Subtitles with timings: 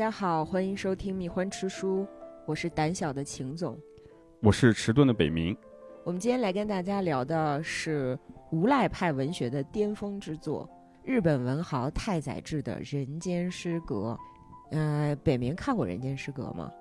[0.00, 2.04] 家好，欢迎收听《蜜獾吃书》，
[2.46, 3.78] 我是胆小的秦总。
[4.40, 5.54] 我是迟钝的北明。
[6.04, 8.18] 我们今天来跟大家聊的是
[8.50, 10.66] 无赖派文学的巅峰之作——
[11.04, 14.18] 日本文豪太宰治的《人间失格》。
[14.74, 16.72] 呃，北明看过《人间失格》吗？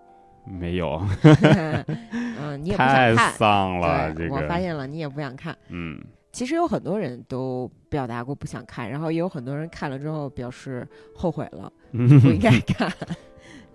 [0.45, 1.05] 没有，
[2.39, 3.33] 嗯，你也不想太看。
[3.33, 4.33] 丧了，这个。
[4.33, 5.53] 我发现了，你也不想看。
[5.67, 6.01] 嗯，
[6.31, 12.91] 其实有很多人都表达过不想看，然后也有很多人看了之后表示后悔了，不应该看。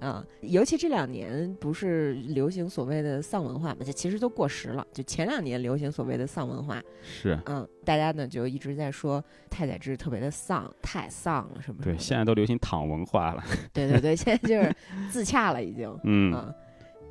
[0.00, 4.86] 啊，尤其这两年不是流行所谓的丧文化嘛，这其实都过时了。
[4.92, 13.42] 就前两年流行所谓的丧文化，是嗯，大家呢就一直在说太宰治特别的丧，太丧了什么什么对，现在都流行躺文化了。
[13.72, 14.74] 对对对，现在就是
[15.10, 15.98] 自洽了已经。
[16.02, 16.55] 嗯，啊，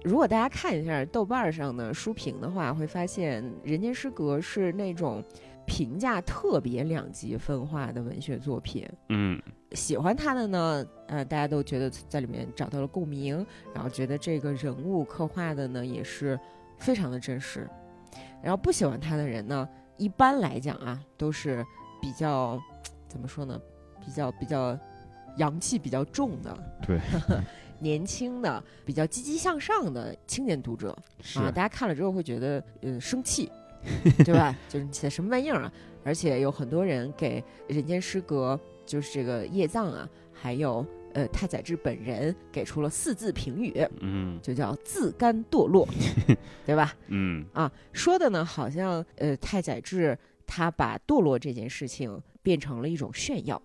[0.03, 5.23] 如果大家看一下豆瓣儿上的书评的话，会发现《人间失格》是那种
[5.65, 8.85] 评价特别两极分化的文学作品。
[9.09, 16.37] 嗯，喜欢他的呢，呃，大家都觉得在里面找到了共鸣，然后觉得这个人物刻画的呢也是
[16.77, 17.65] 非常的真实。
[18.41, 21.65] 然后不喜欢他的人呢，一般来讲啊，都是
[22.01, 22.59] 比较
[23.07, 23.57] 怎么说呢，
[24.05, 24.77] 比较比较
[25.37, 26.99] 阳气比较重的，对，
[27.79, 33.51] 年轻的、比较积极向上的青年读者是啊，大家看了之后会觉得呃生气，
[34.25, 34.55] 对吧？
[34.69, 35.71] 就是你写的什么玩意儿啊？
[36.03, 45.87] 而且有很多人给《人间失格》就是这个叶藏啊，还有呃太宰治本人给出了四字评语，嗯就叫自甘堕落，
[46.65, 46.93] 对吧？
[47.07, 53.61] 嗯啊，说的呢好像呃太宰治他把堕落这件事情变成了一种炫耀，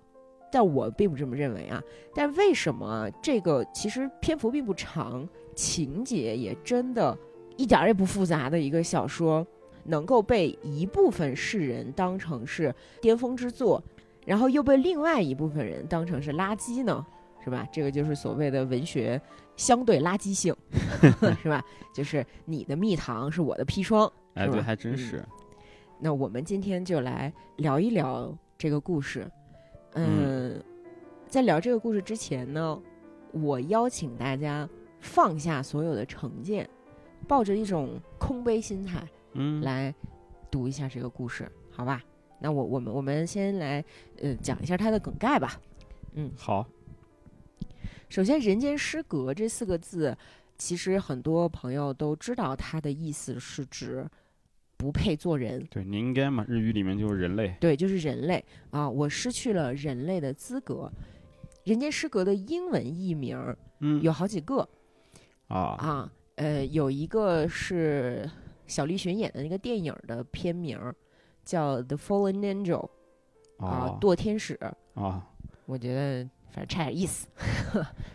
[0.51, 1.83] 但我并不这么认为啊。
[2.15, 7.17] 但为什么这个其实篇幅并不长，情节也真的
[7.57, 9.47] 一点儿也不复杂的一个小说，
[9.85, 13.83] 能够被一部分世人当成是巅峰之作，
[14.27, 17.05] 然后又被另外一部分人当成是垃圾呢？
[17.45, 17.67] 是吧？
[17.72, 19.21] 这个就是所谓的文学
[19.56, 20.55] 相对垃圾性，
[21.43, 21.65] 是吧？
[21.95, 24.11] 就是你的蜜糖是我的砒霜。
[24.34, 25.25] 哎，对，还真嗯是。
[25.99, 29.27] 那我们今天就来聊一聊这个故事。
[30.06, 30.62] 嗯，
[31.28, 32.81] 在聊这个故事之前呢，
[33.32, 34.69] 我邀请大家
[35.00, 36.69] 放下所有的成见，
[37.26, 39.94] 抱着一种空杯心态嗯，来
[40.50, 42.03] 读一下这个故事，好吧？
[42.41, 43.84] 那我我们我们先来
[44.22, 45.60] 呃讲一下它的梗概吧。
[46.15, 46.66] 嗯好。
[48.09, 50.16] 首先，“人间失格”这四个字，
[50.56, 54.09] 其实很多朋友都知道它的意思是指
[54.78, 55.62] 不配做人。
[55.71, 57.55] 对，你应该嘛，日语里面就是人类。
[57.61, 60.91] 对，就是人类啊，我失去了人类的资格。
[61.65, 63.37] 人间失格的英文译名
[63.81, 64.66] 嗯，有好几个
[65.49, 68.31] 啊，啊，呃，有一个是
[68.66, 70.78] 小栗旬演的那个电影的片名，
[71.45, 72.89] 叫《The Fallen Angel》
[73.66, 74.59] 啊，啊堕天使。
[74.95, 75.27] 啊，
[75.66, 77.27] 我觉得反正差点意思。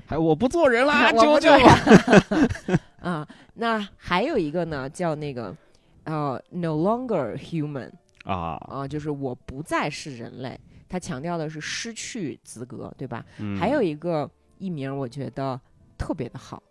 [0.07, 2.78] 还 我不做人啦，救 救我！
[3.07, 5.56] 啊，那还有一个呢，叫那个
[6.03, 7.91] 呃，No longer human
[8.25, 10.59] 啊，啊，就是我不再是人类。
[10.90, 13.25] 他强调的是失去资格，对吧？
[13.40, 15.59] 嗯还有一个译名，我觉得
[15.97, 16.62] 特别的好，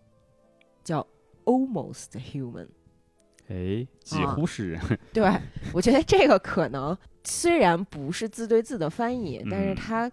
[0.84, 1.04] 叫
[1.44, 2.68] Almost Human。
[3.48, 4.80] 哎，几啊乎是人。
[5.12, 5.28] 对，
[5.74, 10.12] 我觉得这个可能虽然不是字对字的翻译，但是嗯它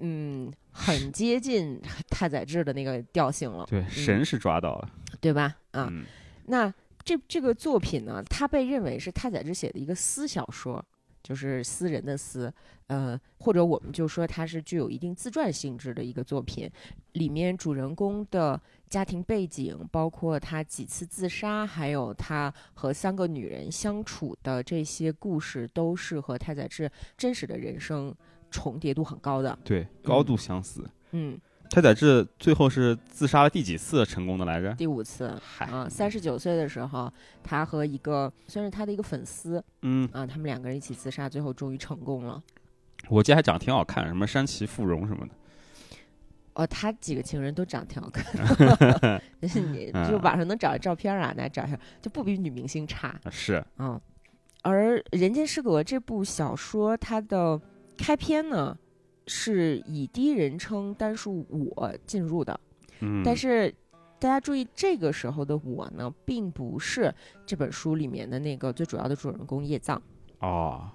[0.00, 4.90] 嗯很接近太宰治的那个调性了，对，神是抓到了。
[5.18, 5.56] 对吧？
[5.70, 6.04] 啊，嗯
[6.44, 6.72] 那
[7.06, 10.84] 这这个作品呢，它被认为是太宰治写的一个私小说，
[11.22, 12.52] 就是私人的私，
[12.88, 16.68] 呃，或者我们就说它是具有一定自传性质的一个作品。
[17.12, 28.12] 里面主人公的家庭背景，包括他几次自杀，还有他和三个女人相处的这些故事，都是和太宰治真实的人生
[28.50, 29.56] 重叠度很高的。
[29.64, 30.84] 对，高度相似。
[31.12, 31.38] 嗯，
[31.70, 34.72] 太宰治最后是自杀了第几次成功的来着？
[34.74, 37.12] 第五次嗨，啊，三十九岁的时候，
[37.42, 42.42] 他和一个算是他的一个粉丝，嗯，啊，他们两个人一起自杀，最后终于成功了。
[43.08, 45.32] 我记得还长得挺好看，什么山崎富荣什么的。
[46.54, 48.24] 哦，他几个情人都长得挺好看
[48.56, 54.00] 的， 就是你嗯就网上能找着照片啊，那找一下就不比女明星差啊是，啊。
[54.62, 57.60] 而《人间失格》这部小说，它的
[57.98, 58.76] 开篇呢
[59.26, 62.58] 是以第一人称单数我进入的，
[63.00, 63.74] 嗯，但是
[64.18, 67.14] 大家注意，这个时候的我呢，并不是
[67.44, 70.00] 这本书里面的那个最主要的主人公叶藏，
[70.40, 70.88] 哦，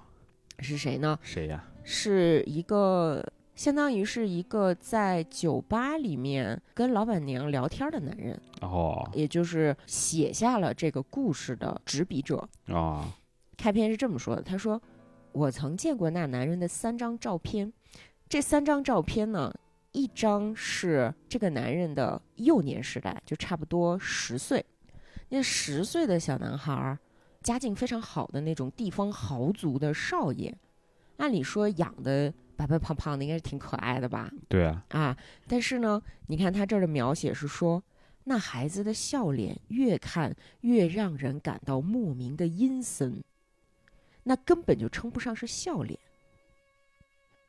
[0.59, 1.17] 是谁呢？
[1.21, 1.63] 谁呀？
[1.83, 3.23] 是一个
[3.55, 12.47] 相当于是一个在酒吧里面跟老板娘聊天的男人，哦也就是写下了这个故事的执笔者。
[12.67, 13.03] 哦，
[13.57, 14.81] 开篇是这么说的：“他说，
[15.31, 17.71] 我曾见过那男人的三张照片，
[18.31, 19.53] 这三张照片呢，
[19.91, 24.65] 一张是这个男人的幼年时代，就差不多十岁。
[25.27, 26.97] 那十岁的小男孩儿，
[27.43, 30.57] 家境非常好的那种地方豪族的少爷，
[31.17, 34.31] 按理说养的白白胖胖的，应该是挺可爱的吧？
[34.47, 37.83] 对啊，啊，但是呢，你看他这儿的描写是说，
[38.23, 43.21] 那孩子的笑脸越看越让人感到莫名的阴森，
[44.23, 45.99] 那根本就称不上是笑脸。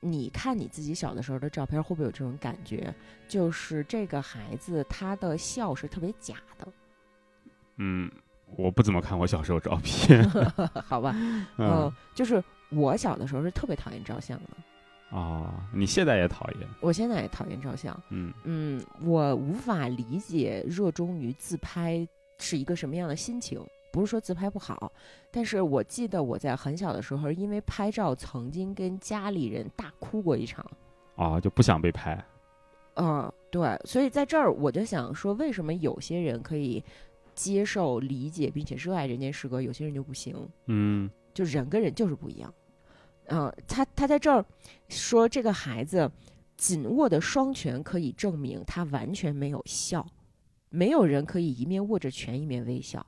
[0.04, 2.92] 你看你自己小的时候的照片，会不会有这种感觉？
[3.28, 6.66] 就是这个孩子他的笑是特别假的，
[7.76, 8.10] 嗯，
[8.56, 10.28] 我不怎么看我小时候照片，
[10.84, 11.12] 好吧？
[11.16, 14.50] 嗯嗯，就是我小的时候是特别讨厌照相的，
[15.10, 17.98] 哦，你现在也讨厌，我现在也讨厌照相。
[18.10, 22.06] 嗯嗯，我无法理解热衷于自拍
[22.38, 23.64] 是一个什么样的心情。
[23.92, 24.90] 不是说自拍不好，
[25.30, 30.68] 但是我记得我在很小的时候，因为拍照曾经跟家里人大哭过一场。
[31.14, 32.24] 啊，就不想被拍，
[32.94, 36.82] 嗯，对，所以在这儿我就想说，为什么有些人可以
[37.34, 40.34] 接受、理解并且热爱人间失格，有些人就不行？
[40.66, 42.52] 嗯就人跟人就是不一样。
[43.26, 44.44] 嗯、他他在这儿
[44.88, 46.10] 说这个孩子
[46.56, 50.06] 紧握的双拳可以证明他完全没有笑，
[50.70, 53.06] 没有人可以一面握着拳一面微笑，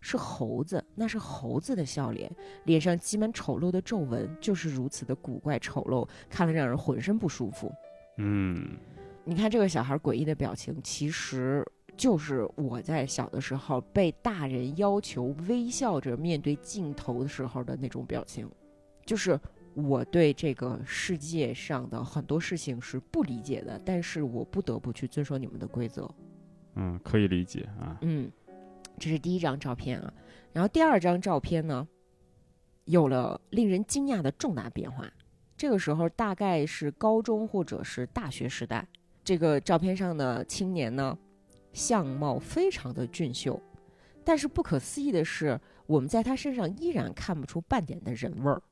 [0.00, 2.30] 是猴子，那是猴子的笑脸，
[2.64, 7.72] 脸上积满丑陋的皱纹，就是如此的古怪丑陋，看了让人浑身不舒服。
[8.16, 8.76] 嗯
[9.24, 11.64] 你看这个小孩诡异的表情，其实
[11.96, 18.48] 就是我在小的时候被大人要求微笑着面对镜头的时候的那种表情，
[19.04, 19.38] 就是
[19.74, 26.08] 我对这个世界上的很多事情是不理解的，但是我不得不去遵守你们的规则。
[26.76, 28.30] 嗯，可以理解啊，嗯，
[28.98, 30.12] 这是第一张照片啊，
[30.52, 31.86] 然后第二张照片呢，
[32.84, 35.10] 有了令人惊讶的重大变化。
[35.56, 38.86] 这个时候大概是高中或者是大学时代，
[39.24, 41.18] 这个照片上的青年呢，
[41.72, 43.60] 相貌非常的俊秀，
[44.24, 48.62] 但是不可思议的是，我们在他身上依然看不出半点的人味儿。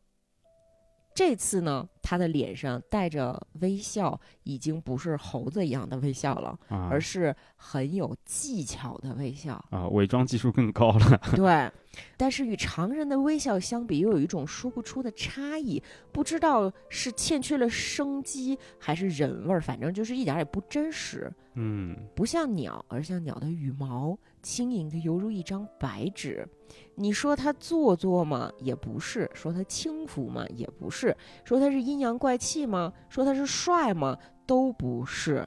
[1.17, 9.55] 这次呢，他的脸上带着微笑，已经不是猴子一样的微笑了，啊而是很有技巧的微笑。
[9.71, 11.73] 啊，伪装技术更高了，对，
[12.19, 15.83] 但是与常人的微笑相比，又有一种说不出的差异，
[16.13, 26.47] 不知道是欠缺了生机还是人味儿，反正就是一点儿也不真实，嗯不像鸟，而像鸟的羽毛，轻盈的犹如一张白纸。
[26.95, 28.51] 你说他做作吗？
[28.59, 30.47] 也不是；说他轻浮吗？
[30.55, 31.13] 也不是；
[31.45, 32.93] 说他是阴阳怪气吗？
[33.09, 34.19] 说他是帅吗？
[34.47, 35.47] 都不是。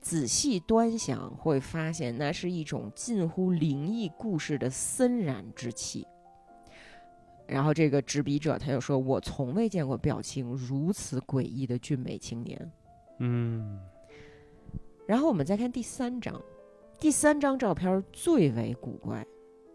[0.00, 6.04] 仔细端详，会发现那是一种近乎灵异故事的森然之气。
[7.46, 12.72] 然后这个执笔者他就说：“我从未见过表情如此诡异的俊美青年。”
[13.20, 13.78] 嗯
[15.06, 16.40] 然后我们再看第三张，
[16.98, 19.24] 第三张照片最为古怪，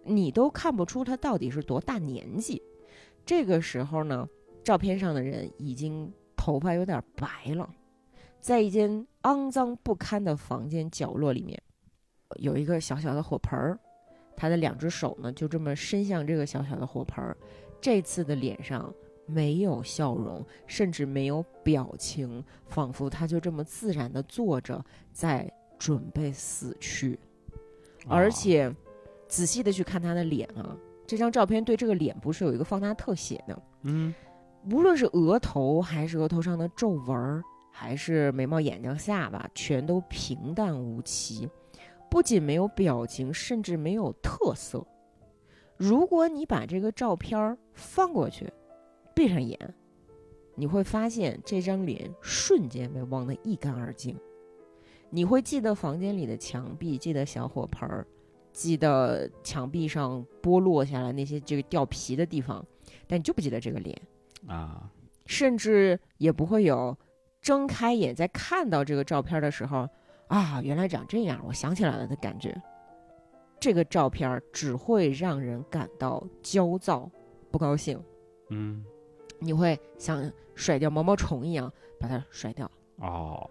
[0.07, 2.61] 你都看不出他到底是多大年纪。
[3.25, 4.27] 这个时候呢，
[4.63, 7.69] 照片上的人已经头发有点白了，
[8.39, 11.61] 在一间肮脏不堪的房间角落里面，
[12.37, 13.79] 有一个小小的火盆儿，
[14.35, 17.37] 他的两只手呢就这么伸向这个小小的火盆儿。
[17.81, 18.93] 这次的脸上
[19.25, 27.19] 没有笑容，甚至没有表情，仿佛他就这么自然地坐着，在准备死去。
[28.07, 28.73] 而且
[29.27, 34.13] 仔细的去看他的脸啊，这张照片对这个脸不是有一个放大特写的，嗯
[34.71, 37.41] 无论是额头还是额头上的皱纹儿，
[37.71, 41.47] 还是眉毛、眼睛、下巴，全都平淡无奇，
[42.09, 44.85] 不仅没有表情，甚至没有特色。
[45.77, 48.51] 如果你把这个照片儿翻过去，
[49.13, 49.57] 闭上眼，
[50.55, 54.17] 你会发现这张脸瞬间被忘得一干二净。
[55.09, 58.05] 你会记得房间里的墙壁，记得小火盆儿，
[58.57, 62.65] 记得墙壁上剥落下来那些这个掉皮的地方，
[63.05, 63.95] 但你就不记得这个脸。
[64.47, 64.91] 啊，
[65.27, 66.97] 甚至也不会有
[67.39, 69.87] 睁开眼在看到这个照片的时候
[70.27, 72.59] 啊，原来长这样，我想起来了的感觉。
[73.59, 77.07] 这个照片只会让人感到焦躁、
[77.51, 78.01] 不高兴，
[78.49, 78.83] 嗯
[79.39, 82.69] 你会像甩掉毛毛虫一样把它甩掉。
[82.95, 83.47] 哦，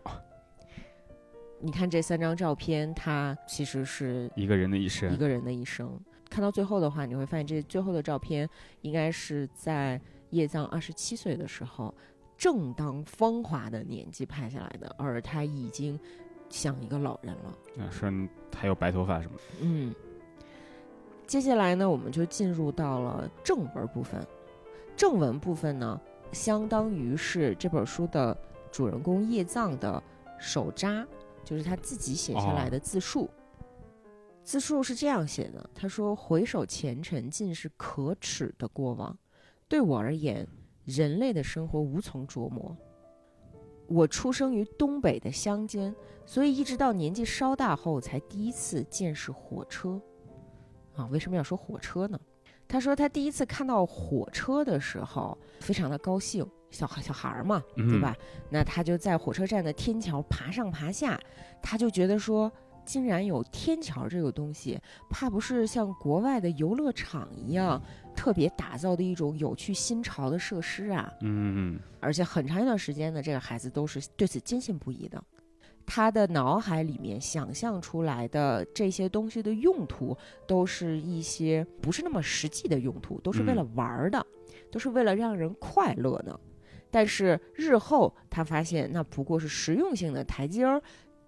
[1.58, 5.98] 你看这三张照片，它其实是一个人的一生，一个人的一生。
[6.28, 8.48] 看到最后的话，你会发现这最后的照片
[8.82, 11.94] 应该是在叶藏二十七岁的时候，
[12.36, 15.98] 正当芳华的年纪拍下来的，而他已经
[16.50, 17.82] 像一个老人了。
[17.82, 19.94] 啊，说你还有白头发什么的，嗯，
[21.26, 24.20] 接下来呢，我们就进入到了正文部分。
[24.96, 26.00] 正文部分呢，
[26.32, 28.36] 相当于是这本书的
[28.70, 30.02] 主人公叶藏的
[30.38, 31.06] 手札，
[31.46, 33.30] 就是他自己写下来的自述。
[34.42, 39.16] 自述是这样写的：他说，回首前尘，尽是可耻的过往。
[39.68, 40.46] 对我而言，
[40.84, 42.76] 人类的生活无从琢磨。
[43.88, 50.00] 我出生于东北的乡间，所以一直到年纪稍大后，才第一次见识火车。
[50.94, 52.20] 啊，为什么要说火车呢？
[52.68, 58.14] 他说他第一次看到火车的时候，非常的高兴，小小孩儿嘛，对吧？
[58.50, 61.18] 那他就在火车站的天桥爬上爬下，
[61.62, 62.50] 他就觉得说，
[62.84, 67.80] 竟然有天桥这个东西，怕不是像国外的游乐场一样，
[68.14, 71.12] 特别打造的一种有趣新潮的设施啊。
[71.22, 75.22] 嗯，而且很长一段时间呢，这个孩子都是对此坚信不疑的。
[75.86, 80.16] 他的脑海里面想象出来的这些东西的用途，
[80.46, 84.26] 都是一些不是那么实际的用途，都是为了玩儿的，
[84.70, 86.38] 都是为了让人快乐的。
[86.90, 90.82] 但是日后他发现，那不过是实用性的台阶儿，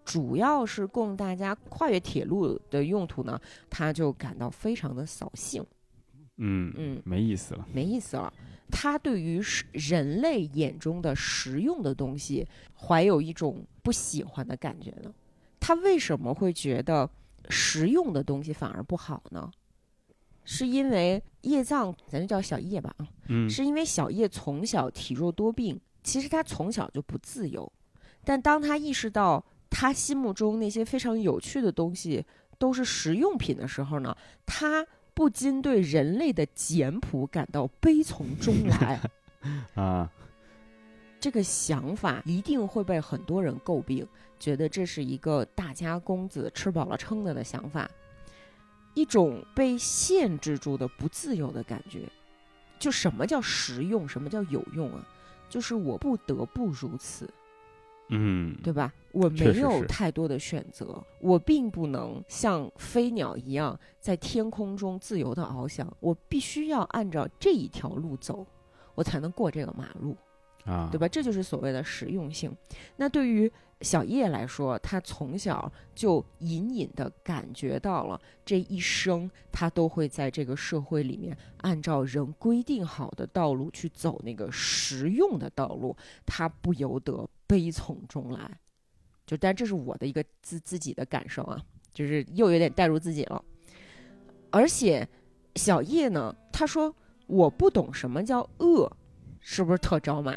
[0.04, 5.64] 主要是供大家跨越铁路的用途呢，他就感到非常的扫兴。
[6.36, 8.32] 嗯嗯，没意思了，没意思了。
[8.70, 15.12] 他对于人类眼中的实用的东西，怀有一种不喜欢的感觉呢？
[15.58, 17.08] 他为什么会觉得
[17.48, 19.50] 实用的东西反而不好呢？
[20.44, 27.70] 是因为叶藏，咱就叫小叶吧啊，嗯，是因为小叶从小体弱多病，其实他从小就不自由。
[28.24, 32.24] 但当他意识到他心目中那些非常有趣的东西
[32.58, 34.86] 都是实用品的时候呢，他。
[35.18, 39.00] 不禁对人类的简朴感到悲从中来，
[39.74, 40.08] 啊，
[41.18, 44.06] 这个想法一定会被很多人诟病，
[44.38, 47.90] 觉得这是一个大家公子吃饱了撑的的想法，
[48.94, 52.08] 一种被限制住的不自由的感觉。
[52.78, 55.04] 就什么叫实用，什么叫有用啊？
[55.48, 57.28] 就是我不得不如此。
[58.10, 58.92] 嗯，对吧？
[59.12, 68.46] 我没有太多的选择，我并不能像飞鸟一样在天空中自由的翱翔，我必须要按照这一条路走，
[68.94, 70.16] 我才能过这个马路，
[70.64, 71.08] 啊，对吧？
[71.08, 72.54] 这就是所谓的实用性。
[72.96, 73.50] 那对于
[73.80, 87.28] 小叶来说，他从小就隐隐的感觉到了，这一生他都会在这个社会里面按照人规定好的道路去走那个实用的道路，他不由得。
[87.48, 88.60] 悲从中来，
[89.26, 91.58] 就但这是我的一个自自己的感受啊，
[91.94, 93.42] 就是又有点带入自己了。
[94.50, 95.08] 而且
[95.54, 96.94] 小叶呢，他说
[97.26, 98.94] 我不懂什么叫恶，
[99.40, 100.34] 是不是特招骂？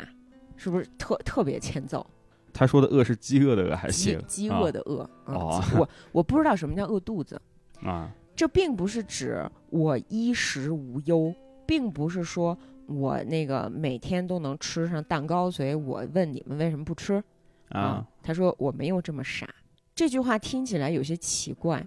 [0.56, 2.10] 是不是特特别欠揍？
[2.54, 5.10] 他说的饿是饥饿的饿还是饥饥饿的饿？
[5.26, 7.42] 哦，我我不知道什么叫饿肚子
[7.84, 8.12] 啊。
[8.36, 11.34] 这并不是指我衣食无忧，
[11.66, 12.58] 并不是说。
[12.88, 17.24] 我那个每天都能吃上蛋糕，所以我问你们为什么不吃？
[17.70, 19.48] 啊，他说我没有这么傻。
[19.96, 21.86] 这句话听起来有些奇怪，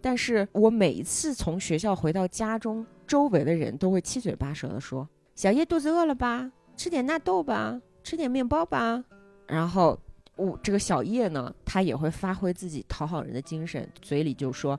[0.00, 5.06] 但是我每一次从学校回到家中，周围的人都会七嘴八舌的说
[5.36, 6.50] ：“小叶肚子饿了吧？
[6.74, 9.04] 吃点纳豆吧，吃点面包吧。”
[9.48, 9.98] 然后
[10.36, 14.78] 我这个小叶呢，他也会发挥自己讨好人的精神，嘴里就说：“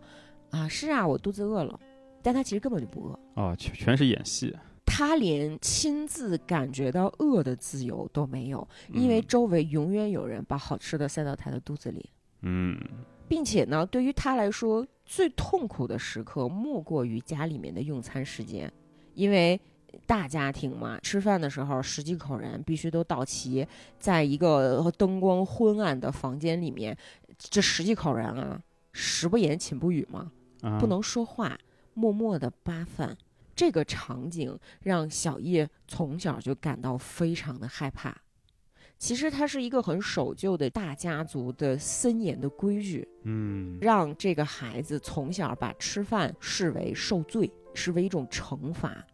[0.51, 1.79] 啊，是啊，我肚子饿了。”
[2.23, 3.41] 但他其实根本就不饿。
[3.41, 4.55] 啊，全全是演戏。
[4.85, 12.09] 他连亲自感觉到饿的自由都没有，因为周围永远有人把好吃的塞到他的肚子里。
[12.41, 12.79] 嗯，
[13.27, 18.71] 并且呢，对于他来说，最痛苦的时刻莫过于家里面的用餐时间，
[19.13, 19.59] 因为
[20.05, 23.67] 大家庭嘛，吃饭的时候十几口人必须都到齐，
[23.99, 26.95] 在一个灯光昏暗的房间里面，
[27.37, 28.61] 这十几口人啊，
[28.91, 30.31] 食不言，寝不语嘛，
[30.79, 31.57] 不能说话，
[31.93, 33.17] 默默的扒饭。
[33.55, 38.15] 这个场景让小叶从小就感到非常的害怕。
[38.99, 49.05] 其实它是一个很守旧的大家族的森严的规矩，嗯，让这个孩子从小把吃饭视为受罪，视为一种惩罚。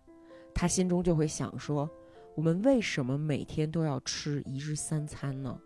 [0.53, 1.89] 他心中就会想说：
[2.35, 5.59] 我们为什么每天都要吃一日三餐呢？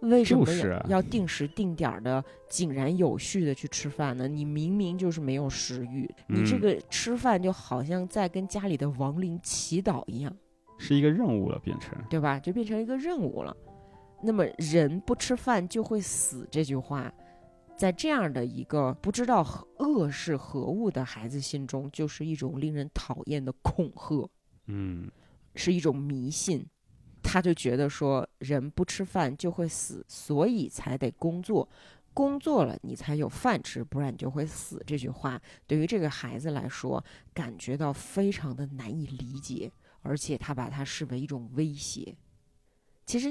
[0.00, 0.44] 为什么
[0.88, 4.26] 要定时定点的井然有序的去吃饭呢？
[4.26, 10.36] 你明明就是没有食欲，你这个吃饭就好像在跟家里的亡灵祈祷一样，
[10.76, 12.40] 是一个任务了，变成对吧？
[12.40, 13.56] 就变成一个任务了。
[14.20, 17.12] 那么人不吃饭就会死这句话，
[17.76, 19.42] 在这样的一个不知道
[19.78, 24.28] 恶是何物的孩子心中，就是一种令人讨厌的恐吓，
[24.66, 25.10] 嗯，
[25.56, 26.66] 是一种迷信。
[27.22, 31.68] 他就觉得说，人不吃饭就会死，所以才得工作，
[32.12, 34.82] 工作了你才有饭吃，不然你就会死。
[34.86, 37.02] 这句话对于这个孩子来说，
[37.32, 42.14] 感觉到非常的难以理解，而且他把它视为一种威胁。
[43.06, 43.28] 其实，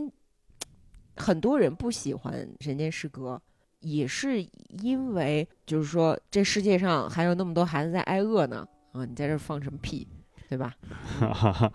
[1.17, 2.33] 很多人不喜欢
[2.65, 3.35] 《人间失格》，
[3.81, 4.41] 也是
[4.81, 9.05] 因为就是说这世界上还有那么多孩子在挨饿呢啊！
[9.05, 10.07] 你在这儿放什么屁，
[10.49, 10.73] 对吧？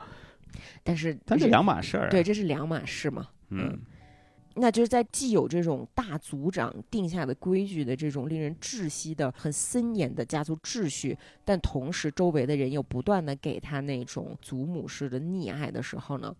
[0.82, 2.10] 但是但是两码事儿啊。
[2.10, 3.28] 对，这是两码事嘛。
[3.50, 3.78] 嗯
[4.58, 16.34] 那就是在既有这种大族长定下的规矩的这种令人窒息的、很森严的家族秩序，但同时周围的人又不断的给他那种祖母式的溺爱的时候呢，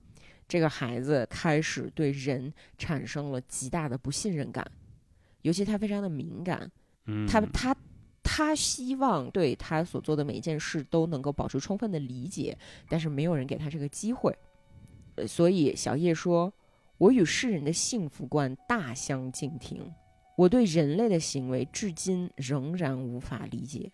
[0.48, 4.66] 这个孩子开始对人产生了极大的不信任感，
[5.42, 6.70] 尤其他非常的敏感，
[7.06, 7.76] 嗯，他他
[8.22, 12.56] 他希望对他所做的每一件事都能够保持充分的理解，
[12.88, 14.36] 但是没有人给他这个机会，
[15.16, 16.52] 呃所以小叶说。
[16.98, 19.92] 我与世人的幸福观大相径庭，
[20.34, 23.92] 我对人类的行为至今仍然无法理解。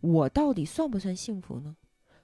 [0.00, 1.76] 我到底算不算幸福呢？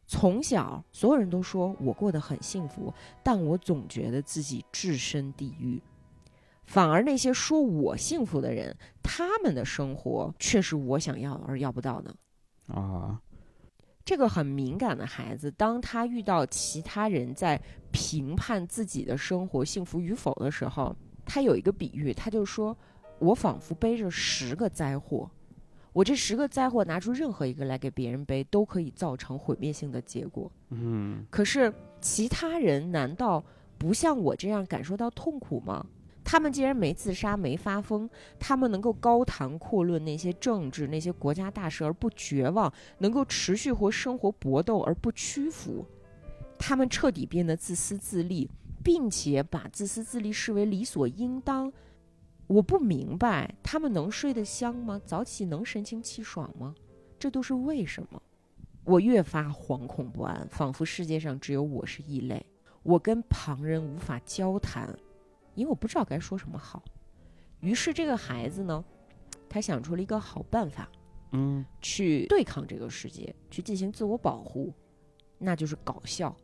[0.07, 2.91] 从小，所有人都说我过得很幸福，
[3.23, 5.79] 但我总觉得自己置身地狱。
[6.69, 12.15] 反而那些说我幸福的人，他们的生活却是我想要而要不到的。
[12.67, 13.19] 啊，
[14.05, 17.59] 这个很敏感的孩子，当他遇到其他人在
[17.91, 20.95] 评判自己的生活幸福与否的时候，
[21.25, 22.77] 他有一个比喻，他就说
[23.19, 25.31] ：“我仿佛背着十个灾祸，
[25.95, 30.53] 我这十个灾祸拿出任何一个来给别人背，都可以造成毁灭性的结果。
[30.69, 31.73] 嗯可是
[32.03, 33.43] 其他人难道
[33.79, 35.87] 不像我这样感受到痛苦吗？
[36.31, 38.07] 他们既然没自杀、没发疯，
[38.39, 45.87] 他们能够高谈阔论那些政治、那些国家大事而不绝望，能够持续和生活搏斗而不屈服，
[46.59, 48.51] 他们彻底变得自私自利，
[48.85, 51.73] 并且把自私自利视为理所应当。
[52.47, 55.01] 我不明白，他们能睡得香吗？
[55.07, 56.75] 早起能神清气爽吗？
[57.19, 58.23] 这都是为什么？
[58.85, 62.45] 我越发惶恐不安，仿佛世界上只有我是异类，
[62.83, 64.95] 我跟旁人无法交谈，
[65.59, 66.83] 因为我不知道该说什么好。
[67.61, 68.85] 于是这个孩子呢，
[69.49, 70.89] 他想出了一个好办法，
[71.33, 74.73] 嗯去对抗这个世界，去进行自我保护，
[75.39, 76.35] 那就是搞笑。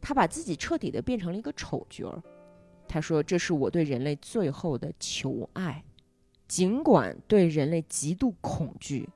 [0.00, 2.22] 他把自己彻底的变成了一个丑角儿。
[2.88, 5.82] 他说：“这是我对人类最后的求爱，
[6.46, 9.08] 尽管对人类极度恐惧，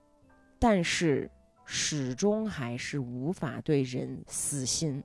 [0.59, 1.31] 但是
[1.67, 5.05] 始终还是无法对人死心。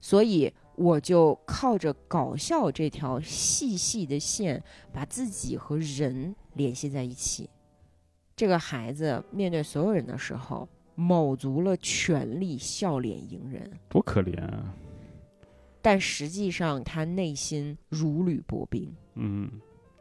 [0.00, 7.50] 所以我就靠着搞笑这条细细的线，把自己和人联系在一起。
[8.34, 13.70] 这个孩子面对所有人的时候，卯足了全力，笑脸迎人。
[13.90, 14.74] 多可怜啊。
[15.82, 18.90] 但实际上，他内心如履薄冰。
[19.16, 19.50] 嗯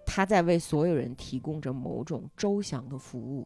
[0.05, 3.45] 他在为所有人提供着某种周详的服务。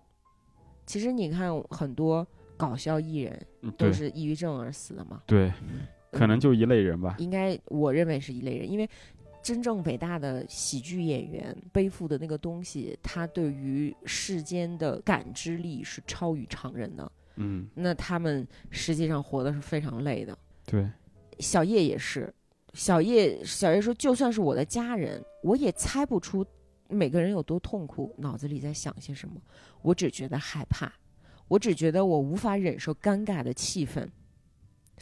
[0.86, 5.24] 其实你看，很多搞笑艺人都是抑郁症而死的嘛。
[5.26, 5.52] 对，
[6.14, 7.16] 可能就一类人吧。
[7.20, 8.90] 应该我认为是一类人，因为
[9.42, 17.12] 真正伟大的喜剧演员背负的那个东西，他对于世间的感知力是超于常人的。
[17.36, 20.38] 嗯，那他们实际上活的是非常累的。
[20.66, 20.88] 对，
[21.40, 22.34] 小叶也是，
[22.74, 26.46] 小叶小叶说，就算是我的家人，我也猜不出
[26.88, 29.36] 每个人有多痛苦，脑子里在想些什么。
[29.82, 30.94] 我只觉得害怕，
[31.48, 34.08] 我只觉得我无法忍受尴尬的气氛，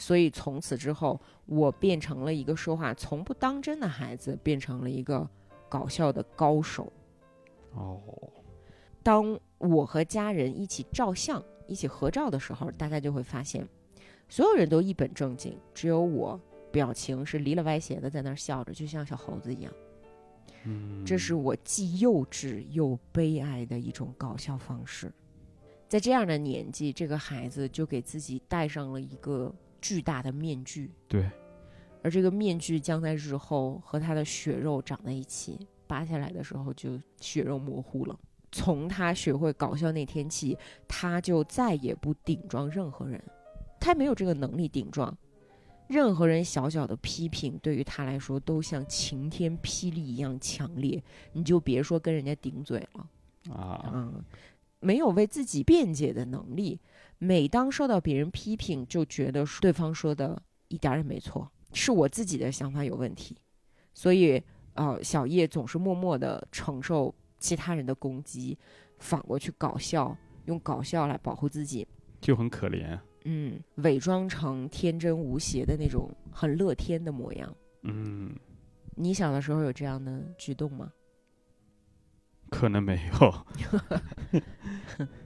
[0.02, 5.24] 所以从此之后，我变成了一个说话从不当真的孩子，变成了一个
[5.68, 6.92] 搞笑的高手。
[7.74, 8.02] 哦，
[9.00, 13.64] 当我和家人一起照相、一起合照的时候，大家就会发现，
[14.28, 16.38] 所有人都一本正经，只有我
[16.72, 19.72] 表情是离了歪斜的，在那儿笑着，就像小猴子一样。
[20.64, 25.12] 嗯，这是我既幼稚又悲哀的一种搞笑方式。
[25.88, 31.28] 在这样的年纪，这个孩子就给自己戴上了一个巨大的面具，对，
[32.02, 38.18] 而这个面具将在日后和他的血肉长在一起，拔下来的时候就血肉模糊了。
[38.50, 43.22] 从他学会搞笑那天起，他就再也不顶撞任何人，
[43.80, 45.14] 他没有这个能力顶撞。
[45.88, 53.54] 任何人小小的批评，对于他来说都像晴天霹雳一样强烈，你就别说跟人家顶嘴了。
[53.54, 54.24] 啊，嗯，
[54.80, 56.80] 没有为自己辩解的能力。
[57.24, 63.36] 每当受到别人批评，就觉得对方说的一点儿也没错，是我自己的想法有问题。
[63.94, 64.42] 所以，
[64.74, 68.58] 呃，小叶总是默默的承受其他人的攻击，
[68.98, 71.86] 反过去搞笑，用搞笑来保护自己。
[72.20, 72.98] 就很可怜。
[73.24, 77.56] 嗯，伪装成天真无邪的那种很乐天的模样。
[77.82, 78.34] 嗯，
[78.96, 80.92] 你小的时候有这样的举动吗？
[82.50, 83.46] 可能没有。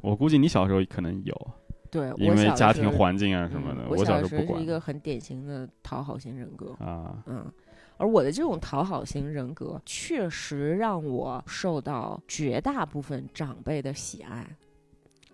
[0.00, 1.50] 我估计你小时候可能有，
[1.90, 3.82] 对，因为家庭环境啊什么的。
[3.82, 6.72] 嗯我小时候是一个很典型的讨好型人格。
[6.84, 7.22] 啊。
[7.26, 7.50] 嗯，
[7.96, 14.46] 而我的这种讨好型人格，确实让我受到绝大部分长辈的喜爱。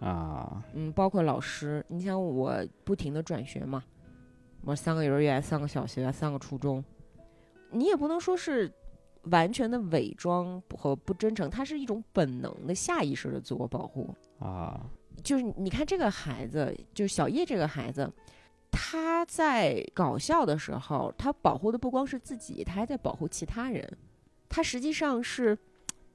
[0.00, 3.82] 啊，嗯，包括老师，你想我不停的转学嘛，
[4.62, 6.82] 我三个幼儿园，三个小学，三个初中，
[7.70, 8.72] 你也不能说是
[9.24, 14.12] 完全的伪装和不真诚，它是一种本能的下意识的自我保护。
[14.42, 14.80] 啊，
[15.22, 18.10] 就是你看这个孩子，就是小叶这个孩子，
[18.70, 23.86] 他在搞笑的时候，他保护的不光是自己，他还在保护其他人。
[24.48, 25.56] 他实际上是，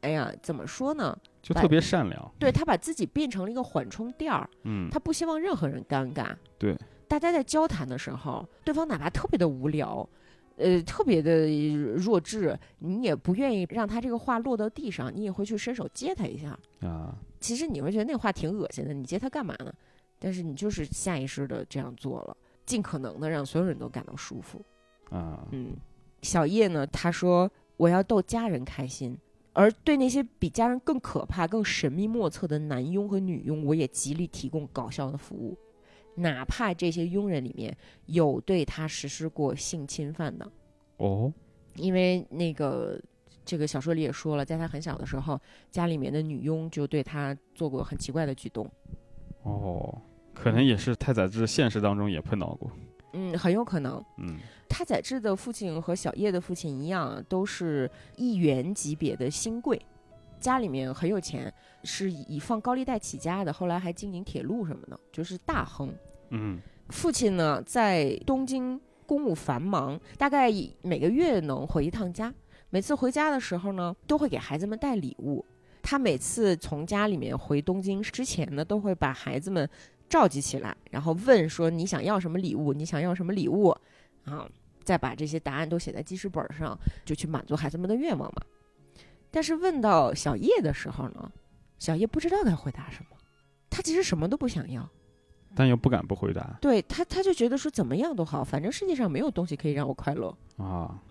[0.02, 1.18] 哎呀，怎么说呢？
[1.42, 2.32] 就特别善良。
[2.38, 6.36] 对他把自己变成了一个缓冲垫儿，嗯，他不希望任何人尴尬。
[6.58, 10.08] 对，大家在交谈的时候，对方哪怕特别的无聊，
[10.58, 11.48] 呃，特别的
[11.96, 16.58] 弱智，你也不愿意让他这个话落到地上，你也会去伸手接他一下。
[16.82, 19.72] 啊，其实你会觉得那话挺恶心的，你接他干嘛呢？
[20.20, 24.60] 但是你就是下意识的这样做了，尽可能的让所有人都感到舒服。
[25.12, 25.76] 啊，嗯，
[26.24, 29.15] 小叶呢，他说我要逗家人开心，
[29.54, 35.56] 而对那些比家人更可怕、更神秘莫测的男佣和女佣，我也极力提供搞笑的服务，
[36.17, 37.75] 哪怕这些佣人里面
[38.08, 40.51] 有对他实施过性侵犯的，
[40.97, 41.32] 哦，
[41.75, 42.99] 因为那个
[43.45, 48.67] 这个小说里也说了，在他很小的时候，家里面的女佣就对他做过很奇怪的举动。
[49.43, 50.01] 哦，
[50.34, 52.71] 可能也是太宰治现实当中也碰到过。
[53.13, 54.03] 嗯，很有可能。
[54.17, 59.80] 嗯，太宰治的父亲和小叶的父亲一样，都是议员级别的新贵，
[60.39, 61.51] 家里面很有钱，
[61.84, 65.94] 是以放高利贷起家的，后来还经营铁路什么的，就是大亨。
[66.30, 66.60] 嗯，
[66.90, 72.34] 父亲呢，在东京公务繁忙，大概每个月能回一趟家。
[72.70, 75.46] 每次回家的时候呢，都会给孩子们带礼物。
[75.82, 79.70] 他每次从家里面回东京之前呢，都会把孩子们
[80.10, 82.74] 召集起来，然后问说：“你想要什么礼物？
[82.74, 83.74] 你想要什么礼物？”
[84.26, 84.46] 啊，
[84.84, 88.42] 再把这些答案都写在记事本上，就去满足孩子们的愿望嘛。
[89.32, 91.32] 但是问到小叶的时候呢，
[91.80, 93.18] 小叶不知道该回答什么，
[93.70, 94.90] 他其实什么都不想要。
[95.56, 96.58] 但又不敢不回答。
[96.62, 100.36] 对他，他就觉得说怎么样都好，反正世界上没有东西可以让我快乐。
[100.58, 101.02] 啊，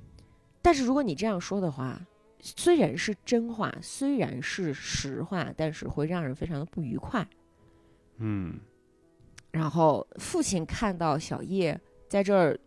[0.62, 2.00] 但是如果你这样说的话，
[2.40, 7.26] 虽然是真话，虽然是实话，但是会让人非常的不愉快。
[8.18, 8.60] 嗯，
[9.50, 12.58] 然后父亲看到小叶在这儿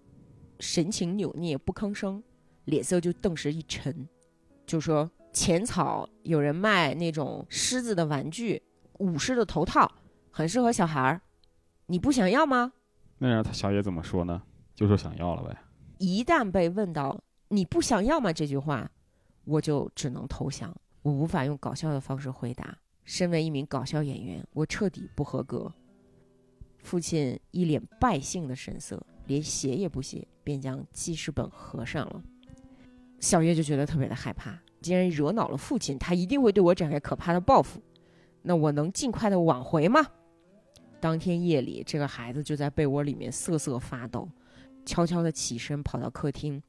[0.59, 2.21] 神情扭捏不吭声，
[2.65, 4.07] 脸色就顿时一沉，
[4.65, 8.61] 就说：“浅草有人卖那种狮子的玩具，
[8.97, 9.89] 武士的头套，
[10.29, 11.21] 很适合小孩儿，
[11.85, 12.73] 你不想要吗？”
[13.19, 14.41] 那让他小野怎么说呢？
[14.75, 15.57] 就说想要了呗。
[15.97, 18.91] 一旦被问到“你不想要吗”这句话，
[19.45, 20.75] 我就只能投降。
[21.03, 22.77] 我无法用搞笑的方式回答。
[23.05, 25.73] 身为一名搞笑演员，我彻底不合格。
[26.79, 32.21] 父亲一脸败兴的神色，连写也不写，便将记事本合上了。
[33.21, 37.81] 小月就觉得特别的害怕，既然惹恼了父亲，他一定会对我展开可怕的报复。
[38.41, 40.01] 那我能尽快的挽回吗？
[41.01, 44.27] 当天夜里，这个孩子就在被窝里面瑟瑟发抖，
[44.85, 46.61] 悄悄的起身跑到客厅，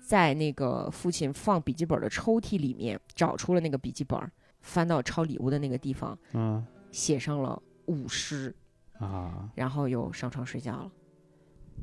[0.00, 4.18] 在那个父亲放笔记本的抽屉里面找出了那个笔记本，
[4.60, 8.54] 翻到抄礼物的那个地方，嗯写上了舞狮，
[8.98, 10.90] 啊，然后又上床睡觉了。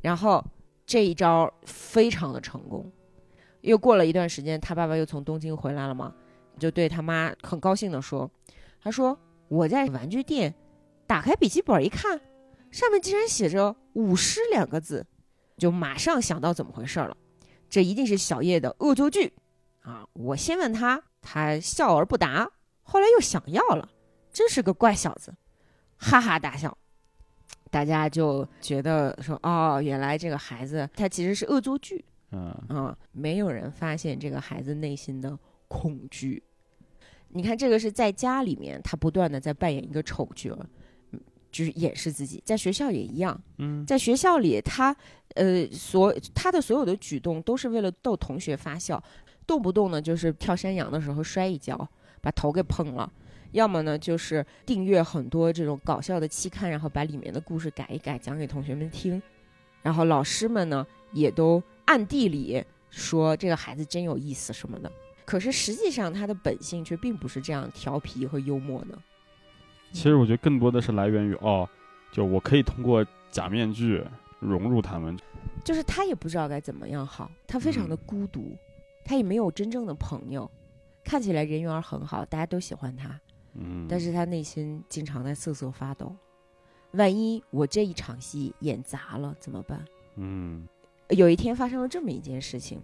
[0.01, 0.43] 然后
[0.85, 2.91] 这一招非常的成功。
[3.63, 6.13] 又过了一段时间，他爸爸又从东京回来了嘛，
[6.59, 8.29] 就对他妈很高兴的说
[8.81, 10.53] ：“他说我在玩具店
[11.07, 12.19] 打开笔记本一看，
[12.71, 15.05] 上面竟然写着‘舞狮’两个字，
[15.57, 17.15] 就马上想到怎么回事了。
[17.69, 19.33] 这一定是小叶的恶作剧
[19.81, 20.05] 啊！
[20.13, 22.51] 我先问他，他笑而不答，
[22.83, 23.89] 后来又想要了，
[24.31, 25.33] 真是个怪小子，
[25.97, 26.77] 哈哈大笑。
[27.71, 36.41] 大家就觉得说，哦，原来这个孩子他其实是恶作剧嗯啊、没有人发现这个孩子内心的恐惧。
[37.29, 40.57] 你看，这个是在家里面，他不断的在扮演一个丑角，
[41.11, 41.19] 嗯
[41.51, 42.41] 就是掩饰自己。
[42.45, 44.95] 在学校也一样，嗯在学校里，他
[45.35, 49.03] 呃所他的所有的举动都是为了逗同学发笑，
[49.47, 51.89] 动不动呢就是跳山羊的时候摔一跤，
[52.21, 53.11] 把头给碰了。
[53.51, 59.21] 要么呢，就是订阅很多这种搞笑的期刊，然后把里面的故事改一改，讲给同学们听。
[59.83, 64.91] 然后老师们呢，也都暗地里说这个孩子真有意思什么的。
[65.25, 68.97] 可是实际上，他的本性却并不是这样调皮和幽默的。
[69.91, 71.67] 其实我觉得更多的是来源于哦，
[72.11, 74.03] 就我可以通过假面具
[74.39, 75.17] 融入他们。
[75.63, 78.57] 就是他也不知道该怎么样好，他非常的孤独，
[79.05, 80.49] 他也没有真正的朋友。
[81.05, 83.19] 看起来人缘很好，大家都喜欢他，
[83.53, 86.13] 嗯，但是他内心经常在瑟瑟发抖。
[86.91, 89.83] 万一我这一场戏演砸了怎么办？
[90.15, 90.67] 嗯
[91.13, 92.81] 有一天发生了这么一件事情，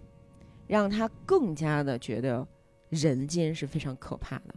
[0.66, 2.46] 让他更加的觉得
[2.88, 4.54] 人间是非常可怕的。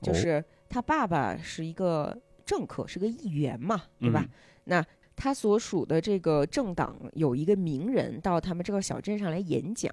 [0.00, 4.24] 就哦是他爸爸是一个政客，是个议员嘛，对吧？
[4.24, 4.30] 嗯
[4.64, 9.92] 那他所属的这个政党有一个名人到他们这个小镇上来演讲，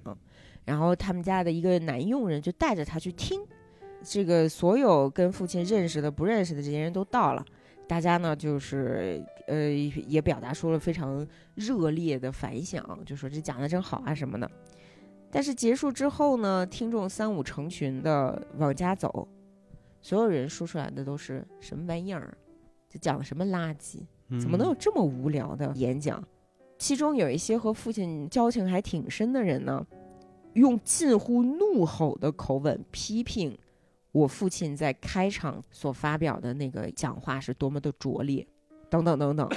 [0.64, 3.40] 然后他们家的一个男佣人就带着他去听。
[4.02, 7.44] 这个所有跟父亲认识的、不认识的这些人都到了，
[7.88, 14.48] 大家呢就是呃也表达出了非常热烈的反响，就说这讲的真好啊什么的。
[15.30, 19.26] 但是结束之后呢，听众三五成群的往家走，
[20.00, 22.36] 所有人说出来的都是什么玩意儿，
[22.88, 24.00] 这讲的什么垃圾。
[24.38, 26.22] 怎么能有这么无聊的演讲？
[26.78, 29.86] 其中有一些和父亲交情还挺深的人呢，
[30.52, 33.56] 用近乎怒吼的口吻批评
[34.12, 38.46] 我父亲在开场所发表的那个讲话是多么的拙劣，
[38.88, 39.48] 等等等等。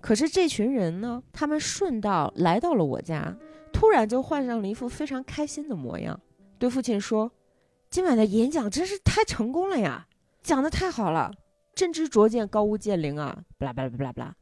[0.00, 3.36] 可是这群人呢，他们顺道来到了我家，
[3.72, 6.18] 突然就换上了一副非常开心的模样，
[6.58, 7.30] 对父亲说
[7.90, 10.06] ：“今晚的演讲真是太成功了呀，
[10.42, 11.32] 讲的太好了。”
[11.74, 13.44] 真知灼见，高屋建瓴啊！
[13.56, 14.36] 巴拉巴拉巴拉巴拉。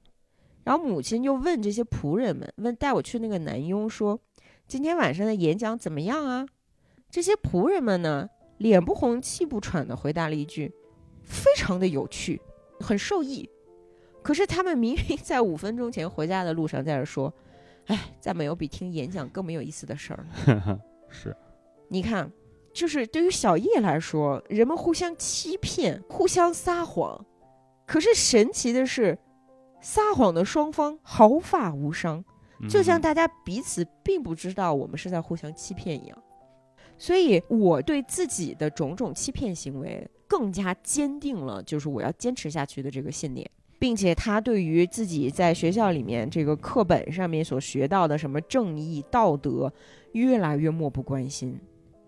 [0.64, 4.18] 然后母亲又问这些仆人们，问带我去那个男佣说
[4.66, 6.46] ：“今天晚上的演讲怎么样啊？”
[7.10, 8.26] 这些仆人们呢，
[8.58, 10.72] 脸不红气不喘的回答了一句
[11.22, 12.40] ：“非常的有趣，
[12.80, 13.48] 很受益。”
[14.22, 17.32] 可是他们明明在五分钟前回家的路上在这说
[17.86, 20.80] ：“哎，再没有比听演讲更没有意思的事儿了。
[21.08, 21.36] ”是，
[21.88, 22.30] 你看。
[22.74, 27.24] 就是对于小叶来说，人们互相欺骗、互相撒谎，
[27.86, 29.18] 可是神奇的是，
[29.80, 32.22] 撒谎的双方毫发无伤，
[32.68, 36.22] 就像嗯大家彼此并不知道我们是在互相欺骗一样。
[36.98, 49.72] 所以，我对自己的种种欺骗行为更加坚定了，就是我要坚持下去的这个信念，并且他对于自己在学校里面这个课本上面所学到的什么正义、道德，
[50.12, 51.58] 越来越漠不关心。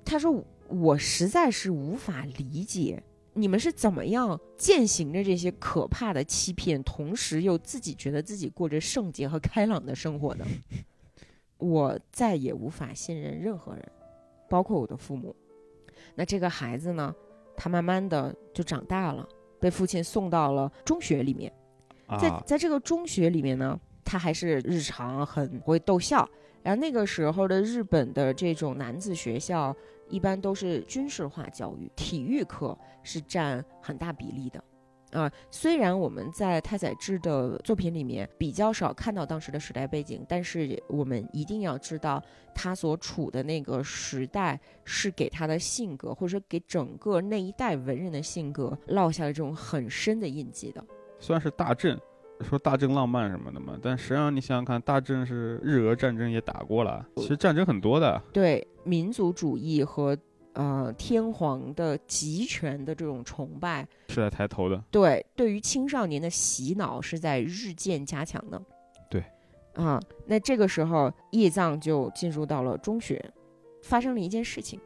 [0.04, 0.44] 他说。
[0.70, 10.44] 我实在是无法理解你们是怎么样践行着这些可怕的欺骗，同时又自己觉得自己过着圣洁和开朗的生活的。
[11.56, 13.82] 我再也无法信任任何人，
[14.48, 15.34] 包括我的父母。
[16.14, 17.14] 那这个孩子呢，
[17.56, 19.28] 他慢慢的就长大了，
[19.60, 21.52] 被父亲送到了中学里面。
[22.20, 26.28] 在啊，在这个中学里面呢，他还是日常很会逗笑。
[26.62, 29.74] 然后那个时候的日本的这种男子学校。
[30.10, 34.64] 一般都是军事化教育，体育课是占很大比例的，
[35.12, 42.22] 啊，虽然我们在太宰治的作品里面比较少看到当时的时代背景，但是我们一定要知道
[42.54, 50.84] 他所处的那个时代是给他的性格，或者说给整个那一代文人的性格烙下了这种很深的印记的。
[51.18, 51.98] 虽然是大正，
[52.42, 58.22] 说大正浪漫什么的嘛，但实际上你想想看，大正是日俄战争也打过了，其实战争很多的。
[58.32, 60.16] 对民族主义和
[60.58, 64.82] 呃天皇的集权的这种崇拜，是在抬头的。
[64.90, 68.60] 对对于青少年的洗脑是在日渐加强的。
[69.08, 69.22] 对，
[69.74, 73.24] 啊，那这个时候叶藏就进入到了中学，
[73.82, 74.80] 发生了一件事情，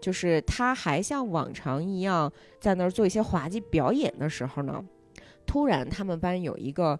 [0.00, 4.84] 就是他还像往常一样在那儿做一些滑稽表演的时候呢，
[5.44, 6.96] 突然他们班有一个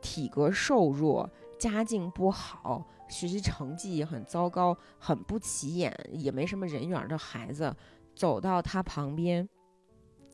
[0.00, 2.84] 体格瘦弱、家境不好。
[3.10, 7.74] 学习成绩也很糟糕，很不起眼，也没什么人缘的孩子，
[8.14, 9.46] 走到他旁边，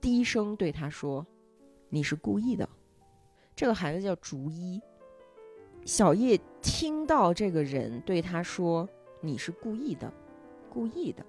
[0.01, 1.27] 低声对他说
[1.89, 2.69] ：“你是故意的。”
[3.57, 4.81] 这个孩子叫竹一。
[5.85, 8.89] 小叶听到这个人对他说
[9.23, 10.13] ：“你是故意的，
[10.69, 11.25] 故意的”，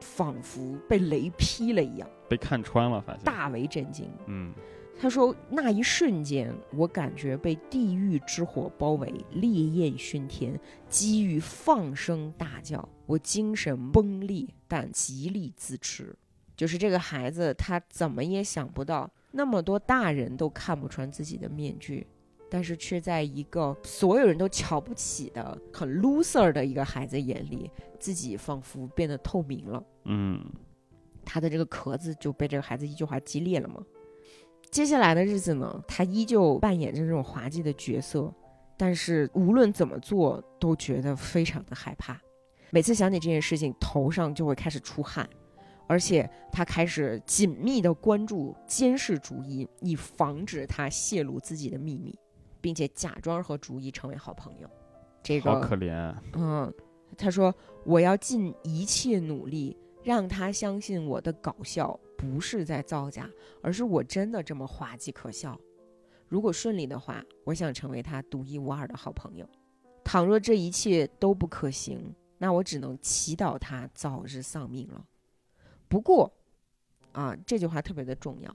[0.00, 4.10] 仿佛被雷劈了一样，被看穿了，发现大为震惊。
[4.26, 4.52] 嗯，
[5.00, 10.58] 他说：“那一瞬间，我感觉被地狱之火包围，烈焰熏天，
[10.88, 16.12] 机遇放声大叫，我精神崩裂，但极力自持。
[16.56, 22.04] 就是这个孩子，他怎么也想不到，那么多大人都看不穿自己的面具，
[22.50, 29.80] 但是却在一个所有人都瞧不起的、很 loser 的一个孩子眼里，自己仿佛变得透明了。
[30.06, 30.44] 嗯，
[31.24, 33.80] 他的这个壳子就被这个孩子一句话击裂了嘛。”
[34.70, 38.32] 接下来的日子呢，他依旧扮演着这种滑稽的角色，
[38.76, 42.20] 但是无论怎么做都觉得非常的害怕。
[42.70, 45.28] 每次想起这件事情，头上就会开始出汗，
[45.86, 52.16] 而且他开始紧密的关注、监视竹一，以防止他泄露自己的秘密，
[52.60, 54.68] 并且假装和竹一成为好朋友。
[55.22, 56.22] 这个好可怜啊。
[56.34, 56.72] 嗯，
[57.16, 57.54] 他说
[57.84, 63.30] 我要尽一切努力让他相信我的搞笑不是在造假，
[63.62, 65.58] 而是我真的这么滑稽可笑。
[66.26, 69.48] 如果顺利的话，我想成为他独一无二的好朋友。
[70.04, 75.06] 倘若这一切都不可行，那我只能祈祷他早日丧命了。
[75.86, 76.30] 不过，
[77.12, 78.54] 啊，这句话特别的重要，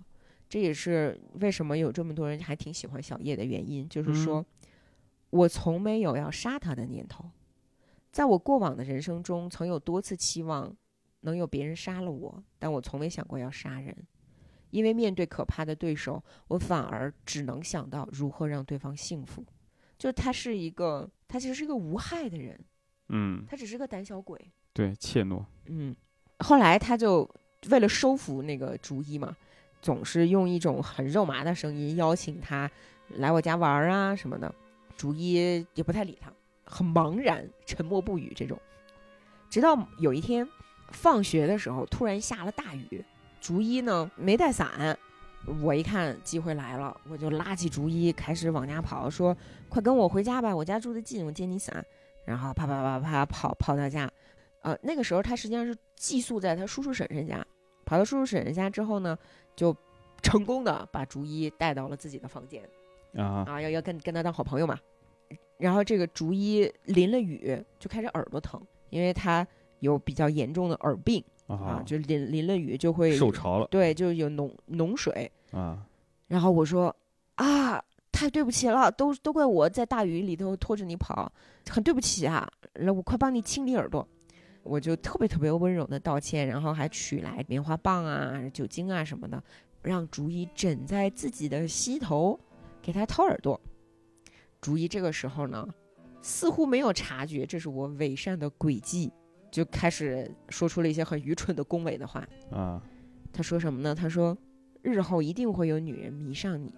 [0.49, 4.45] 这也是为什么有这么多人还挺喜欢小叶的原因，就是说，
[5.29, 7.25] 我从没有要杀他的念头，
[8.11, 10.75] 在我过往的人生中，曾有多次期望
[11.23, 13.95] 能有别人杀了我，但我从未想过要杀人，
[14.69, 19.43] 因为面对可怕的对手，我反而只能想到如何让对方幸福。
[19.97, 22.59] 就是他是一个，他其实是一个无害的人，
[23.09, 24.51] 嗯，他只是个胆小鬼。
[24.73, 25.43] 对，怯懦。
[25.65, 25.95] 嗯，
[26.39, 27.29] 后来他就
[27.69, 29.35] 为了收服那个竹一嘛，
[29.81, 32.69] 总是用一种很肉麻的声音邀请他
[33.17, 34.53] 来我家玩儿啊什么的。
[34.97, 36.33] 竹一也不太理他，
[36.65, 38.59] 很茫然，沉默不语这种。
[39.49, 40.47] 直到有一天
[40.93, 43.03] 放学的时候，突然下了大雨，
[43.41, 44.97] 竹一呢没带伞。
[45.61, 49.35] 我一看机会来了，我就拉起竹一开始往家跑，说
[49.67, 51.85] ：“快跟我回家吧，我家住的近，我借你伞。”
[52.23, 54.09] 然后啪啪啪啪跑跑到家。
[54.61, 57.45] 呃，那个时候他实际上是寄宿在他叔叔婶婶家，
[57.83, 59.17] 跑到叔叔婶婶家之后呢，
[59.53, 59.75] 就
[60.21, 62.63] 成功的把竹一带到了自己的房间。
[63.17, 64.79] 啊啊，要要跟跟他当好朋友嘛。
[65.57, 69.45] 然后这个竹一淋了雨就开始耳朵疼，因为他
[69.83, 75.29] 有比较严重的耳病啊，啊，就淋淋了雨就会受潮了对，就有脓脓水。
[75.51, 75.85] 啊，
[76.27, 76.95] 然后我说
[77.35, 81.31] 啊，太对不起了，都都怪我在大雨里头拖着你跑，
[81.69, 84.07] 很对不起啊，来我快帮你清理耳朵。
[84.63, 89.43] 我就特别特别温柔的道歉，然后还取来棉花棒啊、酒精啊什么的，
[89.81, 92.39] 让竹一枕在自己的膝头，
[92.81, 93.59] 给他掏耳朵。
[94.61, 95.67] 竹一这个时候呢，
[96.21, 99.11] 似乎没有察觉这是我伪善的诡计，
[99.53, 102.27] 就开始说出了一些很愚蠢的恭维的话。
[102.49, 102.81] 啊，
[103.31, 103.93] 他说什么呢？
[103.93, 104.35] 他说
[104.81, 106.73] ：“日后一定会有女人迷上你。”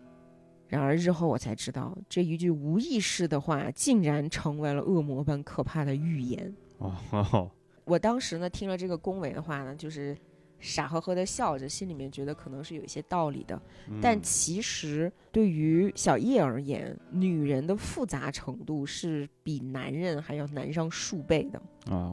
[0.67, 6.53] 然而日后我才知道，这一句无意识的话，竟然成为了恶魔般可怕的预言。
[6.79, 6.93] 哦
[7.31, 7.49] 哦，
[7.85, 10.17] 我当时呢，听了这个恭维的话呢，就是
[10.59, 13.61] 傻呵呵的笑着，心里面觉得可能是有一些道理的。
[14.01, 21.61] 但嗯其实对于小叶而言，女人的复杂程度是比男人还要难上数倍的。
[21.93, 22.11] 啊，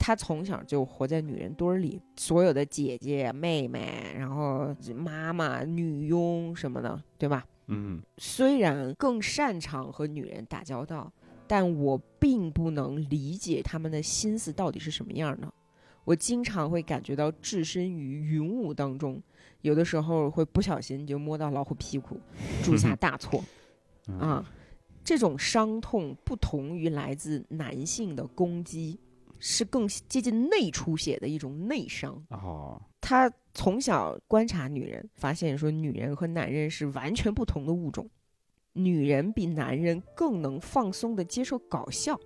[0.00, 7.44] 她从小就活在女人堆儿里，所有的姐姐、妹妹，然后妈妈、女佣什么的，对吧？
[7.66, 11.12] 嗯虽然更擅长和女人打交道，
[11.46, 15.52] 但我并不能理解他们的心思到底是什么样的。
[16.04, 19.22] 我经常会感觉到置身于云雾当中，
[19.60, 22.18] 有的时候会不小心就摸到老虎屁股，
[22.64, 23.44] 铸下 大错。
[24.08, 24.52] 嗯啊，
[25.04, 28.98] 这种伤痛不同于来自男性的攻击，
[29.40, 32.24] 是更接近内出血的一种内伤。
[32.28, 38.08] 哦，他从小观察女人，发现说女人和男人是完全不同的物种。
[38.74, 42.16] 女人比男人更能放松的接受搞笑。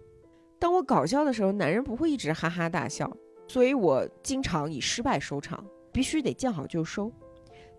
[0.59, 3.11] 当我搞笑的时候，男人不会一直哈哈大笑，
[3.49, 7.11] 所以我经常以失败收场，必须得见好就收。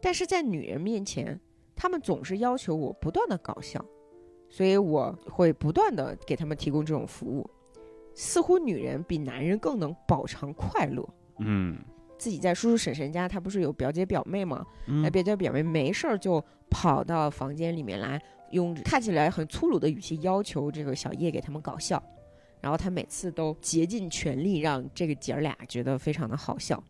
[0.01, 1.39] 但是在女人面前，
[1.75, 3.83] 他们总是要求我不断的搞笑，
[4.49, 7.49] 所以我会不断的给他们提供这种服务。
[8.15, 11.07] 似乎女人比男人更能饱尝快乐。
[11.37, 11.77] 嗯
[12.17, 14.65] 自己在叔叔婶婶家，他不是有表姐表妹吗？
[14.87, 18.19] 那嗯表姐表妹没事儿就跑到房间里面来，
[18.51, 22.01] 用看起来很粗鲁的语气要求这个小叶给他们搞笑，
[22.61, 26.81] 然后他每次都竭尽全力让这个姐儿俩觉得非常的好笑，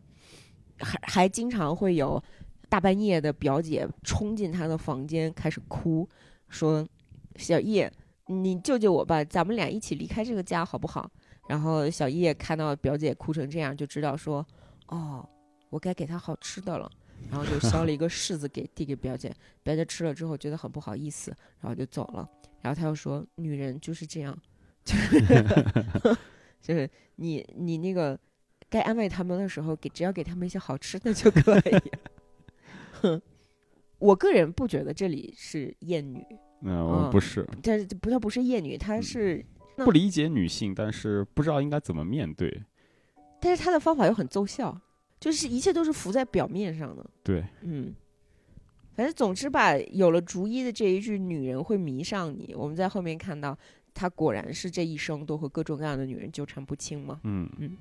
[0.78, 2.22] 还还经常会有
[2.68, 6.08] 大半夜的表姐冲进他的房间开始哭，
[6.48, 6.86] 说
[7.34, 7.92] ：“小叶，
[8.26, 11.10] 你救救我吧，咱们俩一起离开这个家好不好？”
[11.48, 14.44] 然后小叶看到表姐哭成这样，就知道说
[14.88, 15.28] ：“哦，
[15.70, 16.90] 我该给她好吃的了。”
[17.30, 22.28] 然后就削了一个柿子给递给表姐，表姐吃了之后觉得很不好意思，然后就走了。
[22.60, 24.36] 然后他又说：“女人就是这样，
[24.84, 26.16] 就 是
[26.60, 28.18] 就是你你那个
[28.68, 31.92] 该安慰他们的时候，给只要给他们一些好吃的就可以。
[33.00, 33.22] ”哼，
[33.98, 36.24] 我个人不觉得这里是厌女，
[36.60, 39.44] 那我不是但是不，她不是厌女，她是，
[39.76, 42.62] 不理解女性，但是不知道应该怎么面对。
[43.40, 44.80] 但是她的方法又很奏效，
[45.20, 47.04] 就是一切都是浮在表面上的。
[47.22, 47.94] 对，嗯，
[48.94, 53.56] 反正总之吧，有了竹一的这一句“女人会迷上你”，我们在后面看到，
[53.92, 57.20] 她果然是这一生都和各种各样的女人纠缠不清嘛。
[57.24, 57.76] 嗯嗯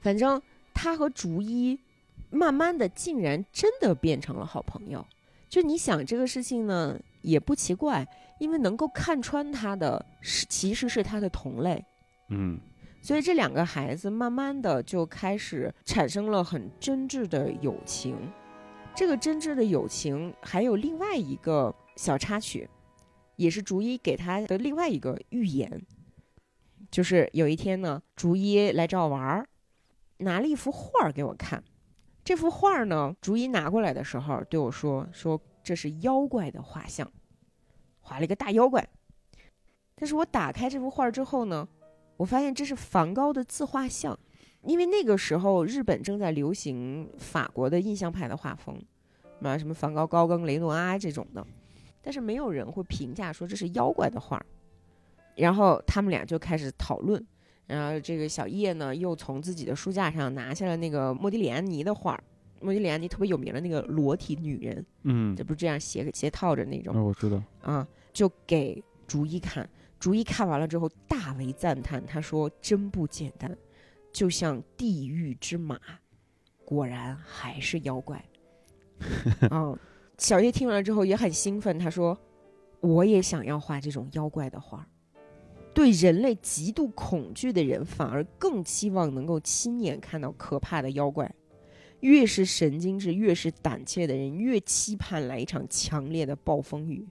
[0.00, 0.40] 反正
[0.72, 1.78] 他和竹一
[2.30, 5.06] 慢慢的竟然真的变成了好朋友。
[5.48, 8.06] 就你想这个事情呢，也不奇怪，
[8.38, 11.84] 因为能够看穿他的是其实是他的同类。
[12.28, 12.58] 嗯
[13.02, 18.14] 所以这两个孩子慢慢的就开始产生了很真挚的友情。
[18.94, 22.68] 这个真挚的友情还有另外一个小插曲，
[23.36, 25.80] 也是逐一给他的另外一个预言，
[26.90, 29.48] 就是有一天呢，逐一来找我玩儿，
[30.18, 31.64] 拿了一幅画儿给我看。
[32.22, 37.10] 这幅画儿呢，逐一拿过来的时候对我说：“说这是妖怪的画像，
[38.00, 38.88] 画了一个大妖怪。”
[39.94, 41.68] 但是我打开这幅画之后呢，
[42.16, 44.18] 我发现这是梵高的自画像，
[44.62, 48.82] 因为那个时候日本正在流行法国的印象派的画风，
[49.42, 51.46] 啊，什么梵高、高更、雷诺阿这种的，
[52.00, 54.42] 但是没有人会评价说这是妖怪的画。
[55.36, 57.22] 然后他们俩就开始讨论，
[57.66, 62.24] 然后这个小叶呢，又从自己的书架上拿下了那个莫迪里安尼的画儿。
[62.60, 67.42] 莫迪里安尼特别有名的那个裸体女人，嗯这，不是这样斜斜套着那种那我知道。
[67.62, 69.68] 啊，就给竹一看。
[69.98, 73.54] 竹一看完了之后大为赞叹，他说：“真不简单，
[74.10, 75.78] 就像地狱之马，
[76.64, 78.24] 果然还是妖怪。
[79.50, 79.78] ”嗯，
[80.16, 82.18] 小叶听完了之后也很兴奋，他说
[82.80, 84.86] ：“我也想要画这种妖怪的画儿。
[85.74, 91.30] 对人类极度恐惧的人，反而更期望能够亲眼看到可怕的妖怪。
[92.00, 97.06] 越是神经质、越是胆怯的人，越期盼来一场强烈的暴风雨。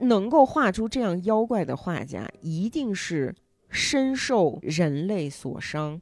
[0.00, 3.34] 能够画出这样妖怪的画家，一定是
[3.68, 6.00] 深受人类所伤，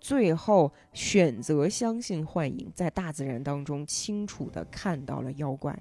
[0.00, 5.78] 最后选择相信幻影，在大自然当中清楚地看到了妖怪。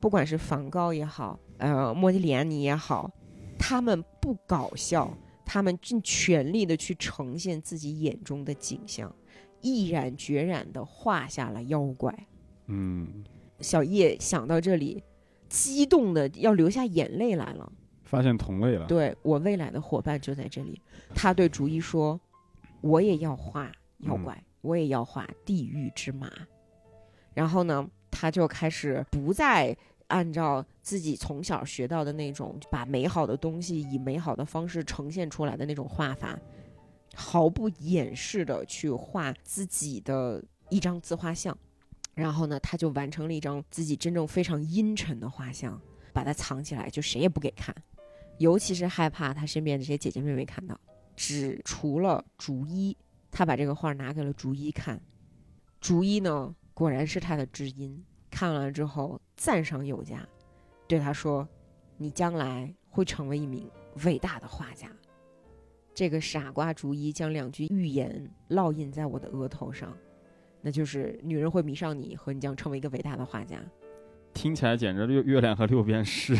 [0.00, 3.10] 不管是梵高也好，呃，莫迪里安尼也好，
[3.58, 5.12] 他们不搞笑，
[5.44, 9.14] 他们尽全力的去呈现自己眼中的景象，
[9.60, 12.26] 毅然决然地画下了妖怪。
[12.66, 13.24] 嗯，
[13.60, 15.02] 小叶想到这里，
[15.48, 17.72] 激动的要流下眼泪来了。
[18.04, 18.86] 发现同类了。
[18.86, 20.80] 对我未来的伙伴就在这里，
[21.14, 22.18] 他对竹一说
[22.80, 26.30] ：“我也要画妖怪，我也要画地狱之马。”
[27.34, 36.38] 然后呢，他就开始不再按照自己从小学到的那种把美好的东西以美好的方式呈现出来的那种画法，
[37.20, 40.40] 毫不掩饰的去画自己的
[40.70, 41.56] 一张自画像。
[42.14, 45.80] 然后呢，他就完成了一张自己真正非常阴沉的画像，
[46.12, 47.74] 把它藏起来，就谁也不给看。
[48.38, 50.78] 尤其是害怕他身边这些姐姐妹妹看到，
[51.16, 52.96] 只除了竹一，
[53.32, 55.00] 他把这个画拿给了竹一看。
[55.80, 60.24] 竹一呢，果然是他的知音，看完了之后赞赏有加，
[60.86, 61.48] 对他说
[61.98, 63.68] ：“你将来会成为一名
[64.04, 64.88] 伟大的画家。”
[65.98, 69.92] 这个傻瓜逐一将两句预言烙印在我的额头上，
[70.60, 73.60] 那就是女人会迷上你和你将成为一个伟大的画家。
[74.32, 76.36] 听起来简直六月亮和六便士。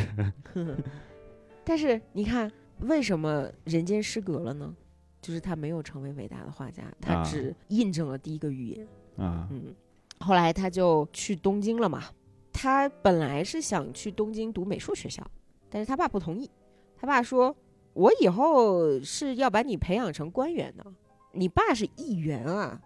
[1.64, 2.48] 但是你看，
[2.82, 4.72] 为什么人间失格了呢？
[5.20, 8.86] 就是他没有成为伟大的画家，他啊只印证了第一个预言。
[9.16, 9.74] 啊，嗯，
[10.20, 12.04] 后来他就去东京了嘛。
[12.52, 15.28] 他本来是想去东京读美术学校，
[15.68, 16.48] 但是他爸不同意。
[16.96, 17.56] 他爸说
[17.98, 20.86] ：“我以后是要把你培养成官员的，
[21.32, 22.80] 你爸是议员啊，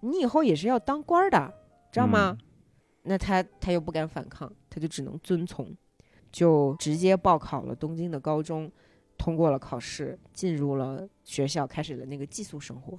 [0.00, 1.52] 你以后也是要当官儿的，
[1.90, 2.38] 知道吗？”
[3.02, 5.76] 那他他又不敢反抗，他就只能遵从，
[6.30, 8.70] 就直接报考了东京的高中，
[9.18, 12.96] 通过了考试，进入了学校，开始了那个寄宿生活。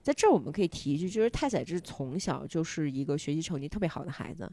[0.00, 4.48] 在这儿我们可以提一句，就是太宰治从小就是一个学习成绩特别好的孩子，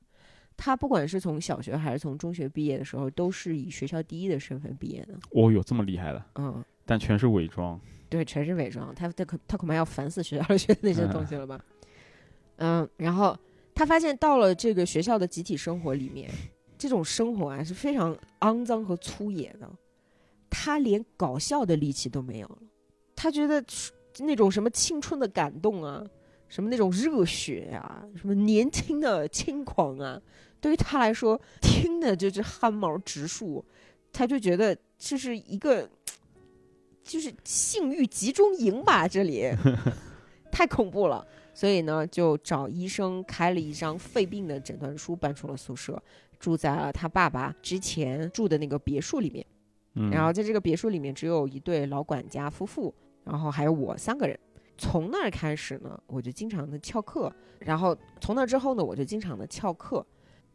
[0.56, 5.14] 他不管是从小学还是从中学毕业的时候，都是以学校第一的身份毕业的。
[5.32, 7.80] 哦哟，这么厉害的，嗯，但全是伪装。
[8.10, 11.64] 对，全是伪装，他他可他恐怕要烦死学校里学的那些东西了吧？
[12.58, 13.38] 嗯，然后
[13.74, 16.30] 他发现到了这个学校的集体生活里面，
[16.78, 19.68] 这种生活啊是非常肮脏和粗野的，
[20.50, 22.58] 他连搞笑的力气都没有了，
[23.16, 23.64] 他觉得
[24.20, 26.06] 那种什么青春的感动啊，
[26.52, 30.22] 什么那种热血啊，什么年轻的轻狂啊，
[30.60, 33.66] 对于他来说听的就是汗毛直竖，
[34.14, 35.90] 他就觉得这是一个。
[37.04, 39.52] 就是性欲集中营吧，这里
[40.52, 41.26] 太恐怖了。
[41.52, 46.02] 所以呢，就找医生开了一张肺病的诊断书，搬出了宿舍，
[46.40, 49.44] 住在了他爸爸之前住的那个别墅里面。
[49.96, 52.94] 嗯，然后在这个别墅里面，只有一对老管家夫妇，
[53.24, 54.40] 然后还有我三个人。
[54.82, 60.04] 从那儿开始呢，我就经常的翘课，然后从那之后呢，我就经常的翘课。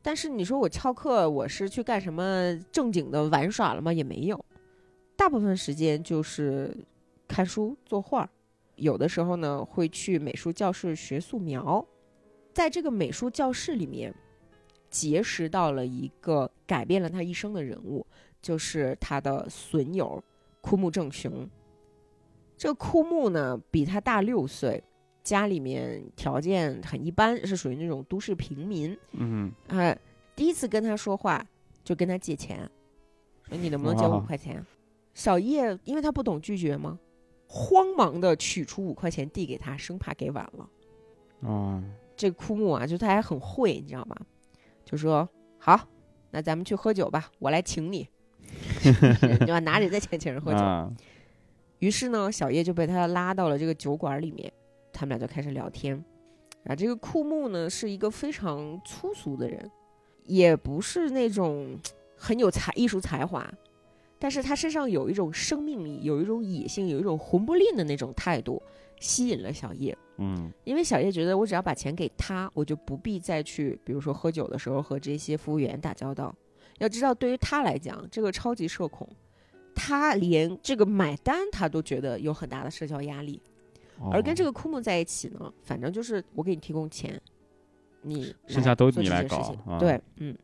[0.02, 3.92] 但是你说我翘课，我是去干什么正经的玩耍了吗？
[3.92, 4.44] 也没有。
[5.14, 6.76] 大部分时间就是
[7.28, 8.28] 看书、作画，
[8.74, 11.86] 有的时候呢会去美术教室学素描。
[12.52, 14.12] 在这个美术教室里面，
[14.90, 18.04] 结识到了一个改变了他一生的人物，
[18.42, 20.20] 就是他的损友
[20.60, 21.48] 枯木正雄。
[22.56, 24.82] 这个枯木呢比他大六岁，
[25.22, 28.96] 家里面条件很一般，是属于那种都市平民。
[29.12, 29.96] 嗯哎，
[30.34, 31.44] 第一次跟他说话
[31.84, 32.68] 就跟他借钱，
[33.48, 34.64] 说你能不能借我五块钱？
[35.12, 36.98] 小叶因为他不懂拒绝嘛，
[37.46, 40.68] 慌忙的取出五块钱递给他，生怕给晚了。
[41.40, 41.82] 哦，
[42.16, 44.16] 这枯木啊，就他还很会，你知道吗？
[44.84, 45.28] 就说
[45.58, 45.88] 好，
[46.30, 48.08] 那咱们去喝酒吧，我来请你，
[48.82, 49.58] 对吧？
[49.58, 50.58] 拿着这钱请人喝酒。
[50.58, 50.90] 啊
[51.78, 54.50] 于是呢，小叶就被他拉到了这个酒馆里面，
[54.92, 56.02] 他们俩就开始聊天。
[56.64, 59.70] 啊，这个库木呢是一个非常粗俗的人，
[60.24, 61.78] 也不是那种
[62.16, 63.48] 很有才艺术才华，
[64.18, 68.60] 但是他身上有一种生命力，有一种野性，有一种混不吝的那种态度，
[68.98, 69.96] 吸引了小叶。
[70.18, 76.34] 嗯因为小叶觉得我只要把钱给他，我就不必再去，比如说喝酒的时候和这些服务员打交道。
[76.78, 79.08] 要知道，对于他来讲，这个超级社恐，
[79.76, 83.40] 他连这个买单他都觉得有很大的社交压力。
[84.12, 87.18] 而跟这个个枯木在一起呢，反正就是我给你提供钱，
[88.02, 90.36] 你剩下都做你来搞对，嗯。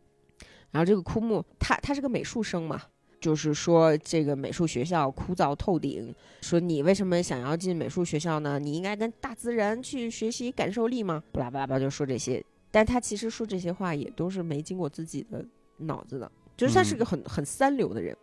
[0.70, 2.80] 然后这个枯木，他他是个美术生嘛，
[3.20, 8.58] 就是说这个美术学校枯燥透顶，说你为什么想要进美术学校呢？
[8.58, 12.42] 你应该跟大自然去学习感受力嘛，巴拉巴拉就说这些。
[12.70, 15.44] 但他其实说这些话也都是没经过自己的
[15.76, 18.16] 脑子的，就是他是嗯个很、很三流的人，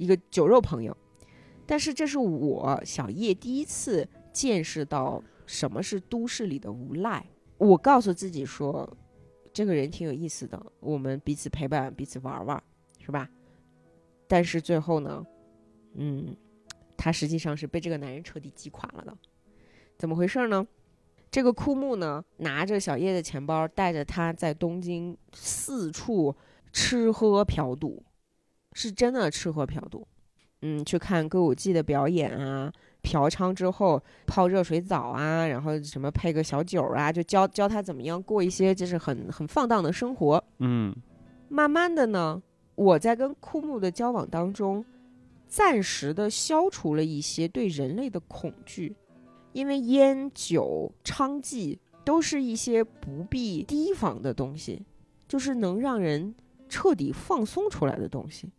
[0.00, 0.96] 一个酒肉朋友。
[1.66, 7.24] 但是这是我小叶第一次见识到什么是都市里的无赖。
[7.58, 8.96] 我告诉自己说，
[9.52, 12.60] 这个人挺有意思的，我们彼此陪伴，彼此玩玩，
[12.98, 13.28] 是吧？
[14.26, 15.24] 但是最后呢，
[15.94, 16.34] 嗯，
[16.96, 19.16] 他实际上是被这个男人彻底击垮了的。
[19.98, 20.66] 怎么回事呢？
[21.30, 26.34] 这个枯木呢，拿着小叶的钱包，带着他在东京四处
[26.72, 28.02] 吃喝嫖赌，
[28.80, 30.06] 是真的吃喝嫖赌。
[30.62, 32.72] 嗯，去看歌舞伎的表演啊，
[33.02, 40.42] 嫖娼之后泡热水澡啊，然后什么配个小酒啊，就教教他怎么样过一些就是很很放荡的生活。
[40.58, 40.94] 嗯
[41.48, 42.42] 慢慢的呢，
[42.74, 44.84] 我在跟枯木的交往当中，
[45.46, 48.94] 暂时的消除了一些对人类的恐惧，
[49.52, 54.84] 因为烟酒娼妓都是一些不必提防的东西，
[55.26, 56.34] 就是能让人
[56.68, 58.50] 彻底放松出来的东西。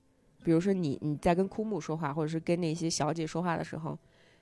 [0.44, 3.98] 比如说你你在跟枯木说话，或者是跟那些小姐说话的时候，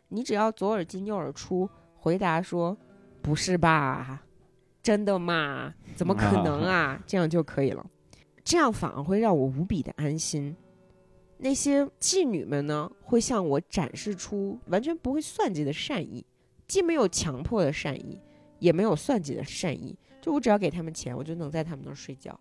[0.09, 2.77] 你只要左耳进右耳出，回答说
[3.21, 4.23] “不是吧，
[4.81, 5.73] 真的吗？
[5.95, 7.85] 怎么可能啊？”这样就可以了。
[8.43, 10.55] 这样反而会让我无比的安心。
[11.37, 16.25] 那些妓女们呢，会向我展示出完全不会算计的善意，
[16.67, 18.19] 既没有强迫的善意，
[18.59, 19.97] 也没有算计的善意。
[20.21, 22.37] 就我只要给他们钱，我就能在他们那儿睡觉。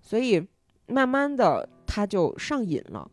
[0.00, 0.46] 所以
[0.86, 3.10] 慢慢的，他就上瘾了。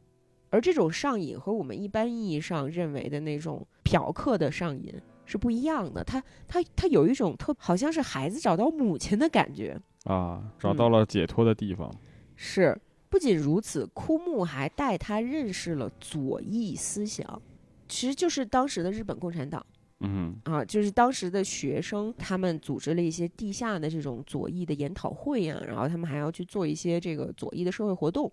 [0.51, 4.93] 而这种上瘾和我们一般意义上认为的那种嫖客的上瘾
[5.25, 6.03] 是不一样的。
[6.03, 9.77] 他他他有一种特好像是孩子找到母亲的感觉。
[10.03, 11.91] 啊，找嗯到了解脱的地方。
[12.35, 17.41] 是，不仅如此，枯木还带他认识了左翼思想，
[17.89, 19.65] 其实就是当时的日本共产党
[19.99, 28.31] 嗯啊，就是当时的学生，他们组织了一些地下的这种左翼的研讨会呀、然后他们还要去做一些这个左翼的社会活动。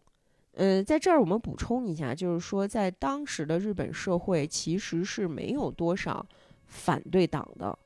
[0.57, 6.25] 呃，在这儿我们补充一下，就是说，在当时的日本社会，其实是没有多少
[6.67, 7.77] 反对党的，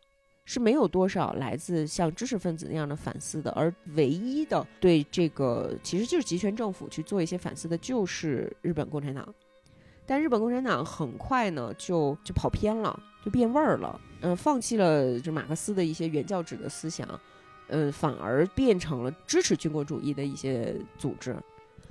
[0.45, 9.35] 是没有多少来自像知识分子那样的反思的，而唯一的对这个其实就是集权政府去做一些反思的，就是日本共产党。
[10.05, 17.09] 但日本共产党很快呢就就跑偏了，就变味儿了，嗯、放弃了这马克思的一些原教旨的思想，
[17.69, 21.35] 嗯、反而变成了支持军国主义的一些组织。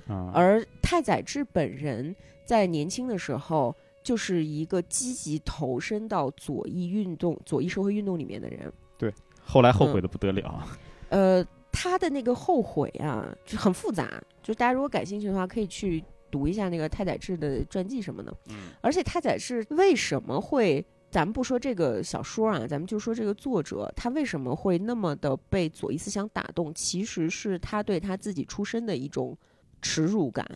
[0.08, 8.72] 啊，而太宰治本人在年轻的时候就是一个积极投身到左翼运动、左翼社会运动里面的人。
[8.96, 9.12] 对
[9.44, 10.66] 后来后悔的不得了。
[11.10, 14.22] 呃，他的那个后悔啊，就很复杂。
[14.42, 18.34] 就大家如果感兴趣的话，可以去读一下那个太宰治的传记什么的。
[18.50, 26.72] 嗯而且太宰治为什么会，咱们不说这个小说啊，咱们就说这个作者，他为什么会那么的被左翼思想打动？
[26.74, 29.36] 其实是他对他自己出身的一种
[29.80, 30.46] 耻辱感。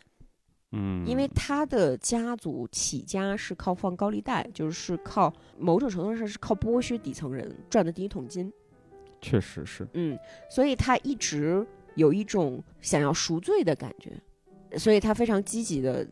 [0.75, 8.51] 嗯，因为他的家族起家是靠放高利贷，就是靠某种程度上是靠剥削底层人赚的第一桶金。
[9.21, 9.87] 确实是。
[9.93, 10.19] 嗯，
[10.51, 14.19] 所以他一直有一种想要赎罪的感觉，
[14.79, 16.09] 所以他非常积极的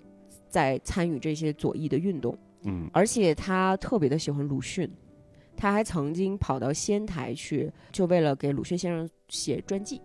[0.47, 4.89] 在参与这些左翼的运动，嗯而且他特别的喜欢鲁迅，
[5.57, 10.03] 他还曾经跑到仙台去，就为了给鲁迅先生写传记，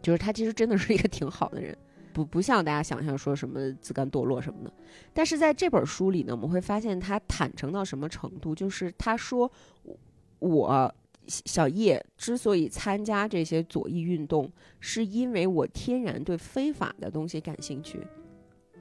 [0.00, 1.76] 就是他其实真的是一个挺好的人。
[2.12, 4.72] 不不像大家想象说什么自甘堕落什么的，
[5.12, 9.50] 但是在这本书里呢，我们会发现他坦诚到什么程度，就是他说
[9.82, 9.98] 我
[10.38, 10.94] 我
[11.26, 14.50] 小叶之所以参加这些左翼运动，
[14.80, 18.00] 是因为我天然对非法的东西感兴趣。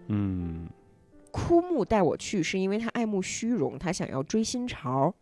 [0.08, 0.68] 嗯
[1.32, 5.14] 枯木带我去，是因为他爱慕虚荣，他想要追新潮；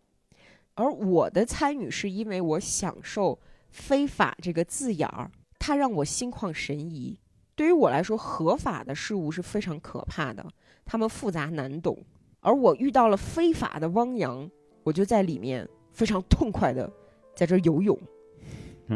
[0.74, 3.38] 而我的参与是因为我享受
[3.68, 5.30] 非法这个字眼儿，
[5.60, 7.16] 它让我心旷神怡。
[7.60, 10.42] 对于我来说，合法的事物是非常可怕的，
[10.86, 11.94] 他们复杂难懂，
[12.40, 14.50] 而我遇到了非法的汪洋，
[14.82, 16.90] 我就在里面非常痛快的
[17.36, 17.94] 在这游泳。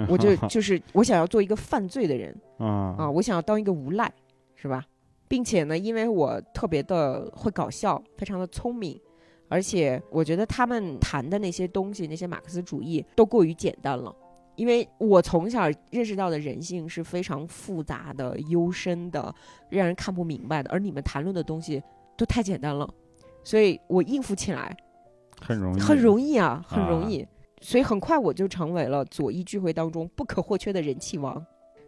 [0.09, 4.11] 我就 就是我想要做一个犯罪的人啊啊，我想要当一个无赖，
[4.55, 4.83] 是吧？
[5.29, 8.99] 并且呢，因为我特别的会搞笑，非常的聪明，
[9.51, 14.17] 而且我觉得他们谈的那些东西，那些马克思主义都过于简单了。
[14.57, 19.35] 因为我从小认识到的人性是非常复杂的、幽深的，
[19.69, 21.83] 让人看不明白的，而你们谈论的东西
[22.17, 22.89] 都太简单了，
[23.43, 24.77] 所以我应付起来
[25.41, 27.27] 很容易，很容易啊，很容啊易。
[27.61, 31.45] 所以很快我就成为了左翼聚会当中不可或缺的人气王，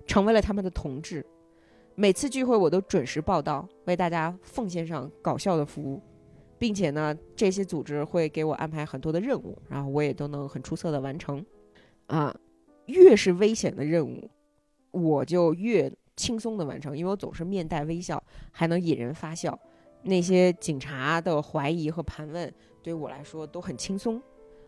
[0.07, 1.25] 成为了他们的同志。
[1.95, 6.03] 每次聚会我都准时报道，为大家奉献上搞笑的服务，
[6.59, 11.45] 并且呢，这些组织会给我安排很多的任务，然后我也都能很出色的完成。
[12.07, 12.35] 啊，
[12.87, 14.31] 越是危险的任务，
[14.91, 19.59] 我就越轻松的完成，因为我总是面带微笑，还能引人发笑。
[20.03, 24.23] 那些警察的怀疑和盘问对我来说都很轻松，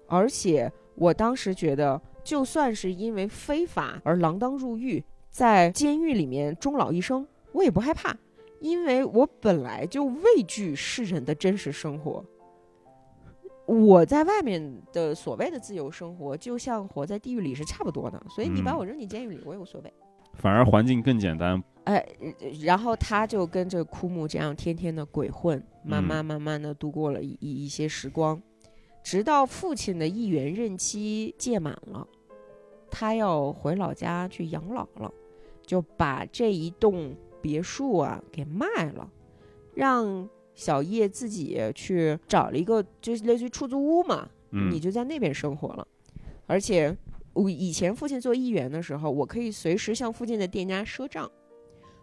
[0.06, 8.16] 而且我当时觉得，就算是因为非法而锒铛入狱，在监狱里面终老一生，我也不害怕，
[8.60, 12.24] 因为我本来就畏惧世人的真实生活。
[13.68, 19.92] 我在外面的所谓的自由生活，就像活在地狱里是差不多的，所以你把嗯我扔进监狱里，我也无所谓。
[20.32, 21.62] 反而环境更简单。
[21.84, 22.02] 哎，
[22.62, 28.40] 然后他就跟着枯木这样天天的鬼混，慢慢慢慢的度过了一一一些时光，
[29.02, 32.06] 直到父亲的议员任期届满了，
[32.90, 35.12] 他要回老家去养老了，
[35.66, 39.10] 就把这一栋别墅啊给卖了，
[39.74, 40.26] 让
[40.59, 45.86] 小叶自己去找了一个就是类似于出租屋嘛，嗯，你就在那边生活了。
[46.48, 46.94] 而且
[47.32, 51.30] 我以前父亲做议员的时候，我可以随时向附近的店家赊账，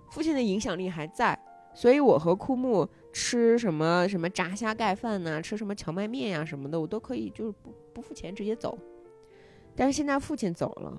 [0.09, 1.37] 父亲的影响力还在，
[1.73, 8.77] 所以我和枯木吃什么什么炸虾盖饭呐、吃什么荞麦面呀、什么的，我都可以就是不不付钱直接走。
[9.75, 10.97] 但是现在父亲走了，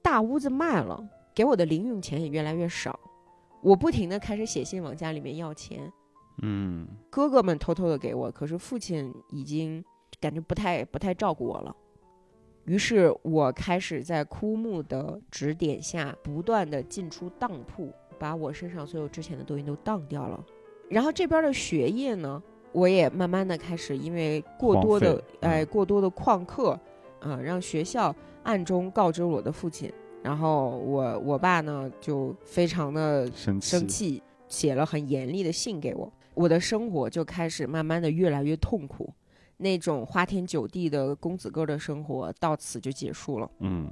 [0.00, 2.96] 大屋子卖了，给我的零用钱也越来越少，
[3.60, 5.92] 我不停的开始写信往家里面要钱，
[6.38, 9.84] 嗯哥哥们偷偷的给我，可是父亲已经
[10.20, 11.76] 感觉不太不太照顾我了。
[12.64, 20.42] 于是我开始在枯木的指点下，不断的进出当铺，把我身上所有值钱的东西都当掉了。
[20.88, 26.78] 然后这边的学业呢，我也慢慢的开始因为过多的哎过多的旷课，
[27.18, 28.14] 啊、让学校
[28.44, 36.12] 暗中告知我的父亲，然后我我爸呢就非常的生气生气，写了很严厉的信给我。
[36.34, 39.12] 我的生活就开始慢慢的越来越痛苦，
[39.56, 43.50] 那种花天酒地的公子哥的生活到此就结束了。
[43.60, 43.90] 嗯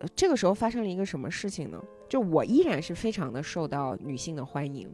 [0.00, 1.80] 呃这个时候发生了一个什么事情呢？
[2.08, 4.92] 就我依然是非常的受到女性的欢迎。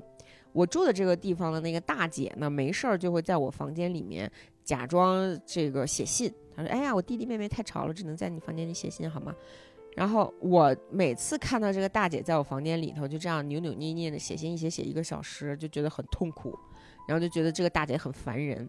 [0.53, 4.31] 我住的这个地方的那个大姐呢，没事儿就会在我房间里面
[4.63, 6.31] 假装这个写信。
[6.55, 9.35] 她说：“哎呀，我弟弟妹妹太吵了，只能在你房间里写信好吗？”
[9.97, 16.57] 然后我每次看到这个大姐在我房间里头就这样扭扭捏捏的写信，一写写一个小时，就觉得很痛苦，
[17.09, 18.69] 然后就觉得这个大姐很烦人。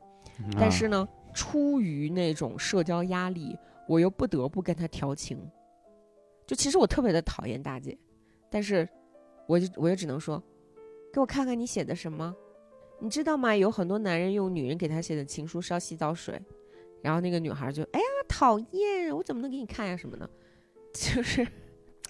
[0.54, 3.56] 但啊是呢，出于那种社交压力，
[3.88, 5.40] 我又不得不跟她调情。
[6.48, 7.98] 就其实我特别的讨厌大姐，
[8.50, 8.88] 但是
[9.48, 10.42] 我就我也只能说，
[11.14, 12.36] 给我看看你写的什么。
[13.00, 13.56] 你知道吗？
[13.56, 16.40] 有很多男人用女人给他写的情书烧洗澡水，
[17.02, 20.30] 然后那个女孩就哎呀讨厌，我怎么能给你看呀什么的，
[20.94, 21.48] 就是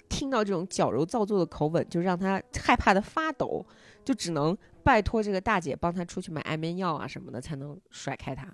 [0.08, 3.64] 听到这种矫揉造作的口吻，就让他害怕的发抖，
[4.04, 8.46] 就只能拜托这个大姐帮他出去买安眠药啊什么的，才能甩开他。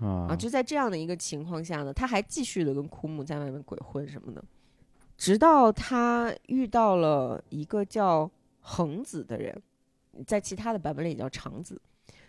[0.00, 4.44] 啊啊，就在这样的一个情况下呢，他还继续的跟枯木在外面鬼混什么的，
[5.16, 9.60] 直到他遇到了一个叫恒子的人，
[10.26, 11.80] 在其他的版本里叫长子。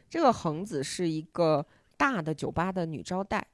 [0.10, 1.64] 这个恒子是一个
[1.96, 3.46] 大的酒吧的女招待，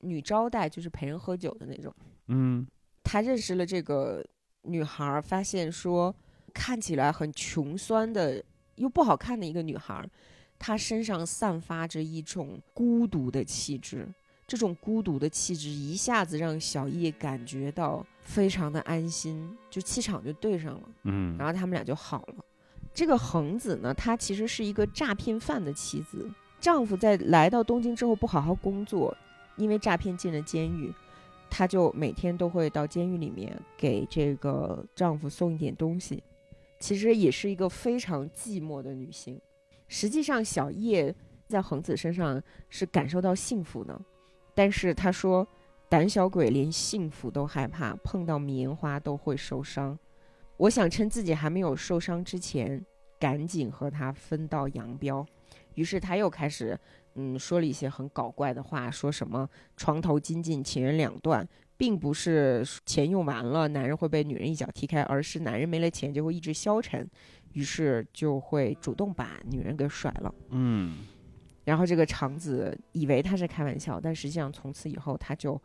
[0.00, 1.92] 女招待就是陪人喝酒的那种。
[2.28, 2.64] 嗯
[3.02, 4.24] 他认识了这个
[4.62, 6.14] 女孩，发现说
[6.52, 8.42] 看起来很穷酸的
[8.76, 10.08] 又不好看的一个女孩，
[10.58, 14.08] 她身上散发着一种孤独的气质。
[14.46, 20.88] 这种孤独的气质一下子让小叶感觉到非常的安心，就气场就对上了。
[21.04, 22.44] 嗯然后他们俩就好了。
[22.92, 26.28] 这个恒子呢，她其实是一个诈骗犯的妻子，
[26.60, 29.16] 丈夫在来到东京之后不好好工作，
[29.56, 30.92] 因为诈骗进了监狱，
[31.50, 36.22] 她就每天都会到监狱里面给这个丈夫送一点东西，
[36.78, 39.38] 其实也是一个非常寂寞的女性。
[39.88, 41.14] 实际上，小叶
[41.48, 44.00] 在恒子身上是感受到幸福的，
[44.54, 45.46] 但是她说，
[45.88, 49.98] 胆小鬼连幸福都害怕，碰到棉花都会受伤。
[50.56, 52.84] 我想趁自己还没有受伤之前，
[53.18, 55.26] 赶紧和他分道扬镳。
[55.74, 56.78] 于是他又开始，
[57.20, 59.46] 嗯，说了一些很搞怪的话，说什么
[59.76, 61.46] 床头金尽，情人两断，
[61.76, 67.06] 并不是钱用完了，男人会被女人一脚踢开，而是男人没了钱就会一直消沉。
[67.52, 70.32] 于是就会主动把女人给甩了。
[70.50, 70.98] 嗯，
[71.64, 75.60] 然后这个长子以为他是开玩笑，但实际上从此以后他就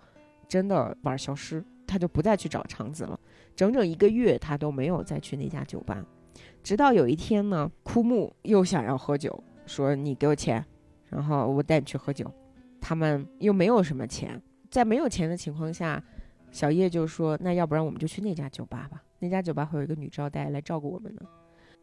[0.48, 3.20] 真的玩消失，他就不再去找长子了。
[3.56, 6.04] 整整一个月他都没有再去那家酒吧，
[6.64, 10.66] 直到有一天呢，枯木又想要喝酒，说你给我钱，
[11.10, 12.32] 然后我带你去喝酒。
[12.82, 16.04] 他们又没有什么钱，在没有钱的情况下，
[16.52, 21.22] 小叶就说那要不然我们就去那家酒吧吧，那家酒吧会有一个女招待来照顾我们呢。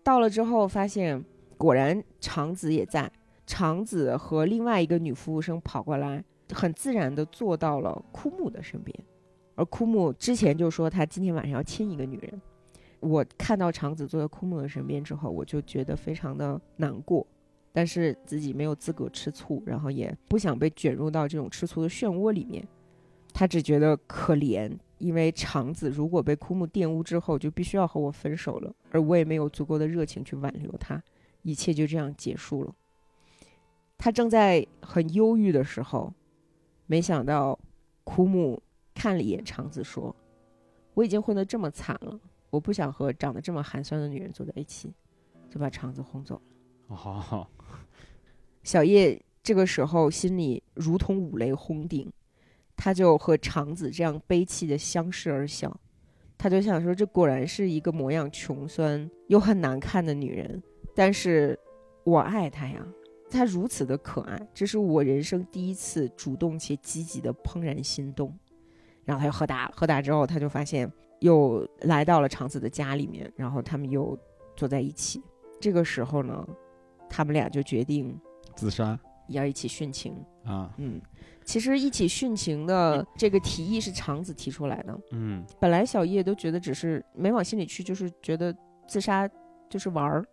[0.04, 1.24] 到了之后，发现
[1.56, 3.10] 果然长子也在。
[3.44, 8.96] 长子和另外一个女服务生跑过来，很自然地坐到了枯木的身边。
[9.56, 12.40] 而枯木之前就说他今天晚上要亲一个女人。
[13.00, 17.26] 我看到长子坐在枯木的身边之后，我就觉得非常的难过，
[17.72, 22.66] 但是自己没有资格吃醋，然后也不想被卷入到这种吃醋的漩涡里面。
[23.32, 24.70] 他只觉得可怜。
[24.98, 31.02] 因为长子如果被枯木玷污之后，就必须要和我分手了，而我也没有足够的热情去挽留他，
[31.42, 32.72] 一切就这样结束了。
[33.98, 36.14] 他正在很忧郁的时候，
[36.86, 37.58] 没想到
[38.04, 38.62] 枯木
[38.94, 40.14] 看了一眼长子，说
[40.94, 42.20] ：“我已经混得这么惨了，
[42.50, 44.92] 我不想和长得这么寒酸的女人坐在一起。”
[45.50, 46.40] 就把长子轰走
[46.88, 46.94] 了。
[46.94, 47.50] 好，
[48.62, 52.12] 小叶这个时候心里如同五雷轰顶。
[52.74, 55.78] 他就和长子这样悲戚的相视而笑，
[56.36, 60.60] 他就想说：“这果然是一个模样穷酸又很难看的女人，
[60.92, 61.56] 但是
[62.02, 62.84] 我爱她呀，
[63.30, 68.36] 她如此的可爱，这是我人生第一次主动且积极的怦然心动。”
[69.04, 70.90] 然后他又喝大了，喝大之后他就发现
[71.20, 74.18] 又来到了长子的家里面，然后他们又
[74.56, 75.22] 坐在一起。
[75.60, 76.44] 这个时候呢，
[77.08, 78.18] 他们俩就决定
[78.54, 78.98] 自杀，
[79.28, 81.00] 要一起殉情啊，嗯。
[81.44, 84.96] 其实一起殉情的这个提议是长子提出来的。
[85.10, 89.28] 嗯，本来小叶都觉得只是没往心里去，就是觉得自杀
[89.68, 90.24] 就是玩儿。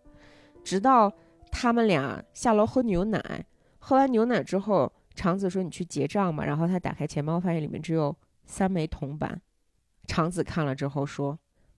[0.62, 1.12] 直到
[1.50, 3.44] 他们俩下楼喝牛奶，
[3.80, 9.40] 喝完牛奶之后，长子说：“你去结账吧。”然后他打开钱包，发现里面只有三枚铜板。
[10.06, 11.36] 长子看了之后说：“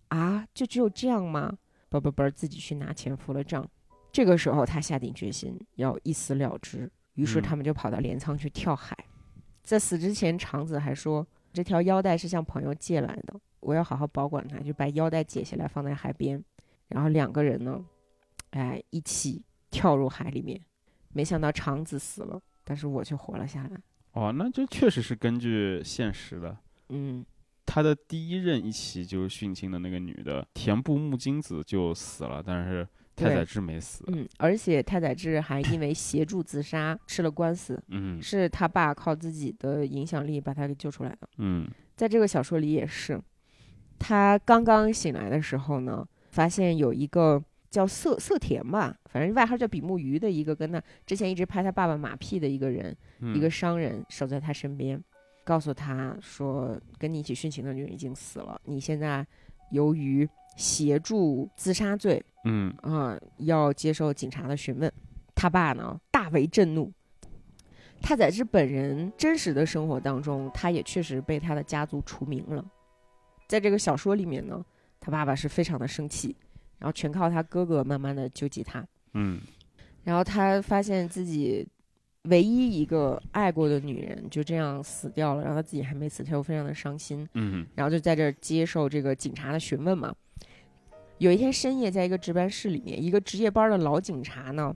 [0.08, 1.56] 啊，就只有这样吗？”
[1.88, 3.66] 不不不，自己去拿钱付了账。
[4.12, 8.94] 这个时候他下定决心要一死了之，于是他们就跑到镰仓去跳海。
[9.62, 16.44] 在死之前，长子还说这条腰带是向朋友借来的，我要好好保管它，就把腰带解下来放在海边。
[16.88, 17.82] 然后两个人呢，
[18.50, 20.60] 哎，一起跳入海里面。
[21.14, 23.80] 没想到长子死了，但是我却活了下来。
[24.12, 26.54] 哦，那这确实是根据现实的。
[26.90, 27.24] 嗯，
[27.64, 32.86] 他的第一任一起就是殉情的那个女的田部木金子就死了，但是。
[33.14, 43.20] 太宰治没死，嗯，而且太宰治还因为协助自杀吃了官司，嗯，是他爸靠自己的影响力把他给救出来的，嗯，在这个小说里也是，
[43.98, 52.96] 他刚刚醒来的时候呢，发现有一个叫色色田吧，反正外号叫比目鱼的一个跟他之前一直拍他爸爸马屁的一个人，
[53.34, 55.02] 一个商人守在他身边，
[55.44, 59.26] 告诉他说，跟你一起殉情的女人已经死了，你现在
[59.70, 62.24] 由于协助自杀罪。
[62.44, 64.92] 嗯啊，要接受警察的询问，
[65.34, 66.92] 他爸呢大为震怒。
[68.00, 72.64] 他在这本人真实的生活当中，他也确实被他的家族除名了。
[73.46, 74.60] 在这个小说里面呢，
[74.98, 76.34] 他爸爸是非常的生气，
[76.78, 78.84] 然后全靠他哥哥慢慢的救济他。
[79.14, 79.40] 嗯，
[80.02, 81.64] 然后他发现自己
[82.22, 87.28] 唯一一个爱过的女人就这样死掉了，然后他自己还没死，他又非常的伤心。
[87.34, 90.12] 嗯，然后就在这接受这个警察的询问嘛。
[91.18, 94.74] 有一天深夜，在一个值班室里面，一个值夜班的老警察呢，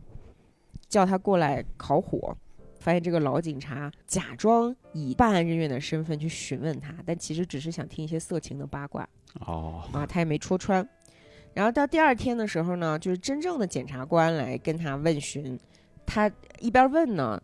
[0.89, 2.37] 叫他过来烤火。
[2.78, 9.09] 发现这个老警察假装以办案人员的身份去询问他，但其实只是想听一些色情的八卦。
[9.41, 10.89] 哦，啊，他也没戳穿。
[11.53, 15.59] 然后到第二天的时候呢，就是真正的检察官来跟他问询。
[16.05, 16.30] 他
[16.61, 17.43] 一边问呢，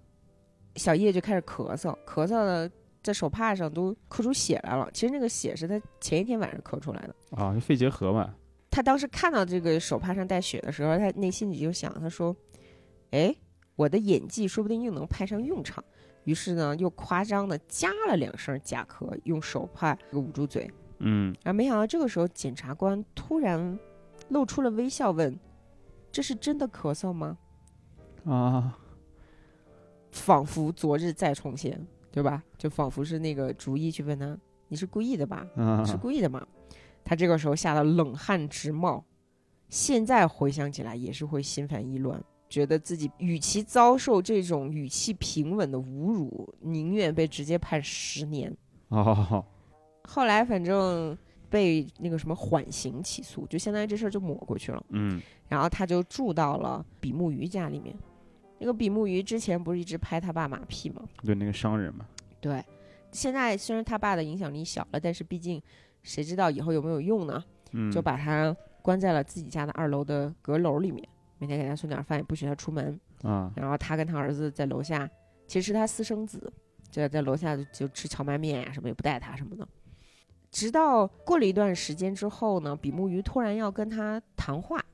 [0.77, 2.71] 小叶就开始咳嗽，咳嗽的
[3.03, 4.89] 在手帕上都咳出血来了。
[4.93, 7.17] 其实那个血是他前一天晚上咳出来的。
[7.31, 8.33] 啊，就肺结核嘛。
[8.73, 12.35] 他当时看到这个手帕上带血的时候，他内心里就想：“他说，
[13.11, 13.33] 哎，
[13.77, 15.85] 我的演技说不定又能派上用场。”
[16.25, 20.71] 于是呢，又夸张的加了两声假咳，用手帕捂住嘴。
[21.01, 23.79] 嗯，然后没想到这个时候，检察官突然
[24.31, 25.39] 露出了微笑，问
[26.11, 27.37] ：“这是真的咳嗽吗？”
[28.25, 28.79] 啊，
[30.13, 32.43] 仿佛昨日再重现，对吧？
[32.57, 35.47] 就仿佛是那个逐一去问他：“你是故意的吧？
[35.57, 36.47] 啊是故意的吗？”
[37.05, 39.05] 他这个时候吓得冷汗直冒，
[39.69, 48.55] 现在回想起来也是会心烦意乱，觉得自己与其遭受这种语气平稳的侮辱，宁愿被直接判十年。
[48.89, 49.45] 哦，
[50.05, 51.17] 后来反正
[51.49, 54.85] 被那个什么缓刑起诉，就相当于这事儿就抹过去了。
[54.91, 57.95] 嗯然后他就住到了比目鱼家里面。
[58.59, 61.03] 那个比目鱼之前不是一直拍他爸马屁吗？
[61.23, 62.07] 对，那个商人嘛，
[62.41, 62.65] 对，
[63.11, 65.61] 现在虽然他爸的影响力小了，但是毕竟
[66.03, 67.43] 谁知道以后有没有用呢？
[67.73, 71.07] 嗯，就把他关在了自己家的二楼的阁楼里面，
[71.39, 72.99] 每天给他送点饭，也不许他出门。
[73.23, 75.09] 啊，然后他跟他儿子在楼下，
[75.47, 76.53] 其实是他私生子，
[76.91, 79.67] 就在楼下就吃荞麦面呀、什么，也不带他什么的。
[80.51, 84.85] 直到过了一段时间之后呢，比目鱼突然要跟他谈话，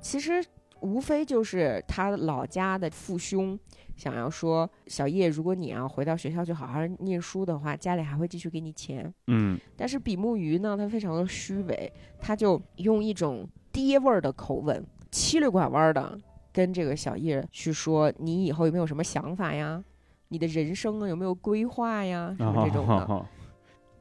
[0.00, 0.44] 其实
[0.80, 3.58] 无非就是他老家的父兄
[3.96, 9.12] 想要说，小叶，如果你要回到学校去好好念书的话，家里还会继续给你钱。
[9.26, 16.18] 嗯但是比目鱼呢，他非常的虚伪，他就用一种爹味儿的口吻，七里拐弯的
[16.52, 19.82] 跟这个小叶去说：“你以后有没有什么想法呀？
[20.28, 22.34] 你的人生啊有没有规划呀？
[22.38, 23.26] 什么这种的，哦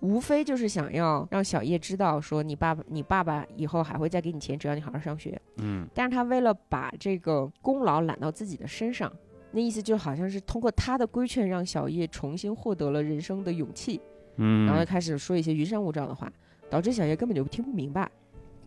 [0.02, 5.40] 无非就是想要让小叶知道，说你爸爸，你爸爸以后还会再给你钱，只要你好好上学。
[5.58, 9.14] 嗯但是他为了把这个功劳揽到自己的身上，
[9.52, 14.00] 那意思就好像是通过他的规劝，让小叶重新获得了人生的勇气。
[14.38, 16.32] 嗯，然后开始说一些云山雾罩的话，
[16.70, 18.10] 导致小叶根本就听不明白。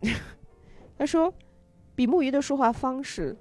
[0.98, 1.32] 他说，
[1.94, 3.34] 比目鱼的说话方式，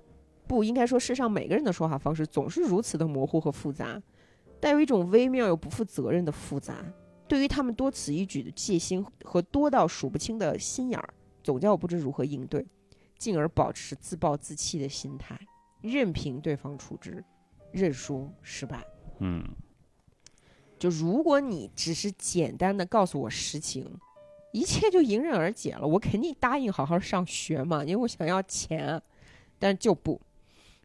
[0.48, 4.02] 不应该说世上每个人的说话方式总是如此的模糊和复杂，
[4.60, 6.78] 带有一种微妙又不负责任的复杂。
[7.28, 11.14] 对于他们多此一举的戒心和多到数不清的心眼儿，
[11.44, 12.66] 总叫我不知如何应对，
[13.18, 15.38] 进而保持自暴自弃的心态，
[15.82, 17.24] 任凭对方处置，
[17.74, 18.86] 认输失败。
[19.20, 19.44] 嗯
[20.80, 23.90] 就如果你只是简单的告诉我实情，
[24.52, 25.88] 一切就迎刃而解了。
[25.88, 29.02] 我肯定答应好好上学嘛，因为我想要钱，
[29.58, 30.20] 但就不。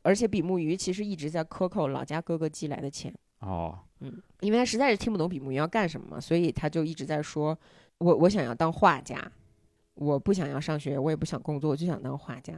[0.03, 7.59] 而且比目鱼其实一直在克扣老家哥哥寄来的钱，哦，嗯，因为他实在是听不懂比目鱼要干什么嘛，所以他就一直在说，
[7.99, 9.21] 我我想要当画家，
[9.95, 12.55] 我不想要上学，我也不想工作，我就想当画家。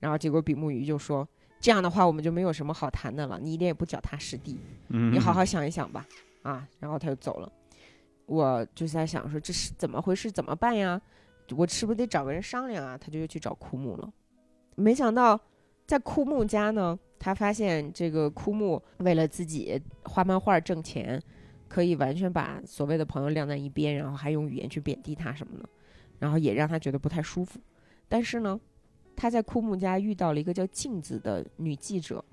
[0.00, 1.26] 然后结果比目鱼就说，
[1.60, 4.58] 这样的话我们就没有什么好谈的了，你一点也不脚踏实地。
[4.88, 6.06] 嗯，你好好想一想吧，
[6.42, 7.52] 啊，然后他就走了。
[8.26, 11.00] 我就在想说这是怎么回事，怎么办呀？
[11.56, 12.96] 我是不是得找个人商量啊？
[12.96, 14.10] 他就又去找枯木了。
[14.76, 15.38] 没想到
[15.86, 21.20] 在枯木家呢，他发现这个枯木为了自己画漫画挣钱，
[21.68, 25.68] 可以完全把所谓的朋友晾在一边，然后还用语言去贬低他什么的，
[26.20, 27.60] 然后也让他觉得不太舒服。
[28.08, 28.58] 但是呢，
[29.20, 32.24] 他在枯木家遇到了一个叫镜子的女记者，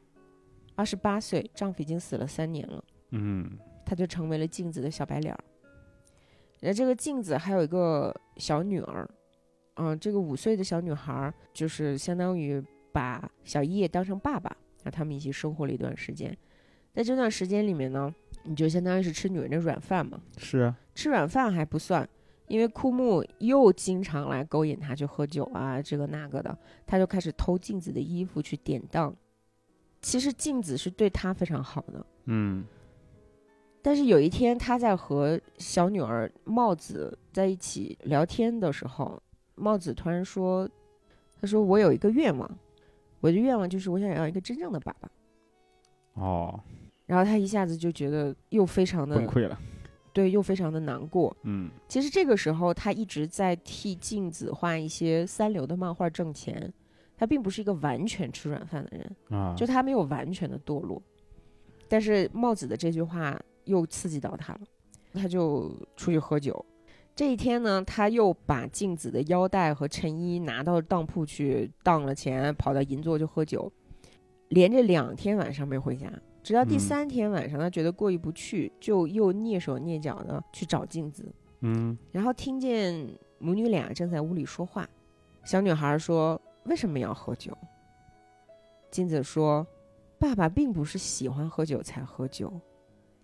[0.73, 2.81] 二十八岁，丈夫已经死了三年了。
[3.11, 5.43] 嗯她就成为了镜子的小白脸儿。
[6.61, 9.05] 那这个镜子还有一个小女儿，
[9.75, 12.63] 嗯、这个五岁的小女孩儿就是相当于
[12.93, 16.33] 把小叶当成爸爸，让他们一起生活了一段时间。
[16.93, 18.09] 在这段时间里面呢，
[18.43, 20.21] 你就相当于是吃女人的软饭嘛。
[20.37, 22.07] 是啊，吃软饭还不算，
[22.47, 29.15] 因为枯木又经常来勾引他去喝酒啊，这个那个的，他就开始偷镜子的衣服去典当。
[30.01, 32.65] 其实镜子是对他非常好的，嗯
[33.81, 39.21] 但是有一天，他在和小女儿帽子在一起聊天的时候，
[39.55, 40.69] 帽子突然说
[41.39, 42.49] ：“他说我有一个愿望，
[43.21, 45.09] 我的愿望就是我想要一个真正的爸爸。
[46.15, 46.59] 哦，”
[47.07, 49.57] 然后他一下子就觉得又非常的崩溃了，
[50.17, 51.37] 对，又非常的难过。
[51.43, 56.73] 嗯其实这个时候，他一直在替镜子画一些三流的漫画挣钱，
[57.15, 59.15] 他并不是一个完全吃软饭的人。
[59.29, 60.99] 啊，就他没有完全的堕落，
[61.87, 64.61] 但是帽子的这句话又刺激到他了，
[65.13, 66.65] 他就出去喝酒。
[67.15, 73.71] 这一天呢，他又把镜子的腰带和衬衣拿到当铺去当了钱，跑到银座去喝酒，
[74.47, 76.11] 连着两天晚上没回家。
[76.47, 81.29] 直到第嗯三天晚上，他觉得过意不去，就又蹑手蹑脚的去找镜子，
[81.59, 83.05] 嗯然后听见
[83.37, 84.87] 母女俩正在屋里说话。
[85.43, 87.51] 小女孩说：“为什么要喝酒？”
[88.89, 89.67] 金子说
[90.17, 92.49] ：“爸爸并不是喜欢喝酒才喝酒，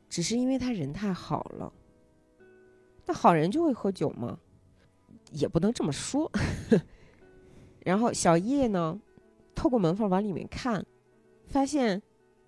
[0.10, 1.72] 只是因为他人太好了。
[3.06, 4.38] 那好人就会喝酒吗？
[5.32, 6.30] 也不能这么说。”
[7.86, 9.00] 然后小叶呢，
[9.56, 10.86] 透过门缝往里面看，
[11.48, 12.02] 发现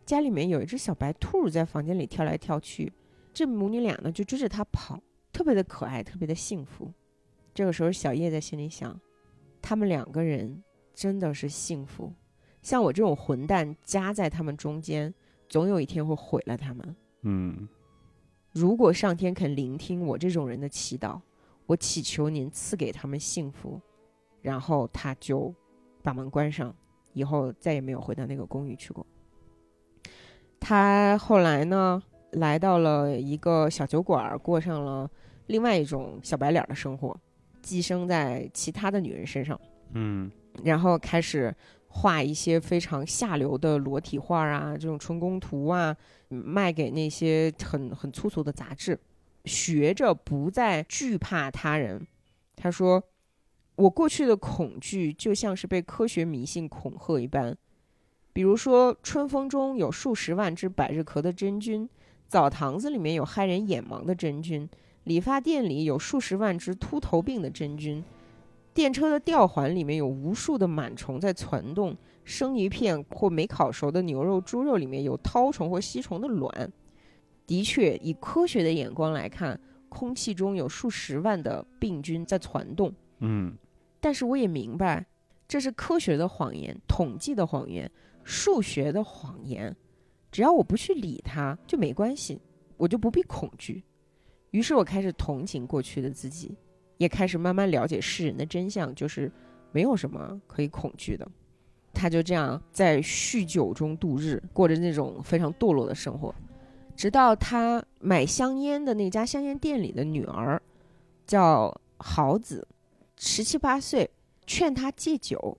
[0.06, 2.92] 家里面有一只小白兔在房间里跳来跳去。
[3.34, 5.02] 这母女俩呢就追着它跑，
[5.34, 6.94] 特别的可爱，特别的幸福。
[7.54, 9.00] 这个时候，小叶在心里想，
[9.62, 12.14] 他们两个人真的是幸福，
[12.62, 15.14] 像我这种混蛋夹在他们中间，
[15.50, 16.96] 总有一天会毁了他们。
[17.24, 17.68] 嗯，
[18.52, 21.20] 如果上天肯聆听我这种人的祈祷，
[21.66, 23.82] 我祈求您赐给他们幸福。
[24.42, 25.52] 然后他就
[26.04, 26.74] 把门关上，
[27.14, 29.04] 以后再也没有回到那个公寓去过。
[30.68, 32.02] 他后来呢，
[32.32, 35.08] 来到了一个小酒馆，过上了
[35.46, 37.16] 另外一种小白脸的生活，
[37.62, 39.62] 寄生在其他的女人身上。
[39.94, 40.32] 嗯，
[40.64, 41.56] 然后开始
[41.88, 45.96] 画一些非常下流的裸体画啊，这种春宫图啊，
[46.32, 49.00] 嗯卖给那些很很粗俗的杂志，
[49.44, 52.08] 学着不再惧怕他人。
[52.56, 53.04] 他说
[53.78, 57.56] ：“我过去的恐惧就像是被科学迷信恐吓一般，
[58.36, 61.90] 比如说春风中有数十万只百日咳的真菌，
[62.28, 64.68] 澡堂子里面有害人眼盲的真菌，
[65.06, 68.04] 理发店里有数十万只秃头病的真菌。”
[68.76, 76.74] 电车的吊环里面有无数的螨虫在攒动，生鱼片或没烤熟的牛肉、猪肉里面有绦虫或吸虫的卵。
[77.48, 79.58] 的确，以科学的眼光来看，
[79.88, 82.94] 空气中有数十万的病菌在攒动。
[83.20, 83.56] 嗯，
[84.02, 85.06] 但是我也明白，
[85.48, 87.90] 这是科学的谎言、统计的谎言、
[88.26, 89.74] 数学的谎言。
[90.30, 92.42] 只要我不去理它，就没关系，
[92.76, 93.82] 我就不必恐惧。
[94.52, 96.58] 于是我开始同情过去的自己。
[96.98, 99.30] 也开始慢慢了解世人的真相，就是
[99.74, 101.30] 没有什么可以恐惧的。
[101.94, 106.34] 他就这样在酗酒中度日，过着那种非常堕落的生活，
[106.96, 110.62] 直到他买香烟的那家香烟店里的女儿，
[111.28, 112.66] 叫豪子，
[113.18, 114.10] 十七八岁，
[114.48, 115.58] 劝他戒酒。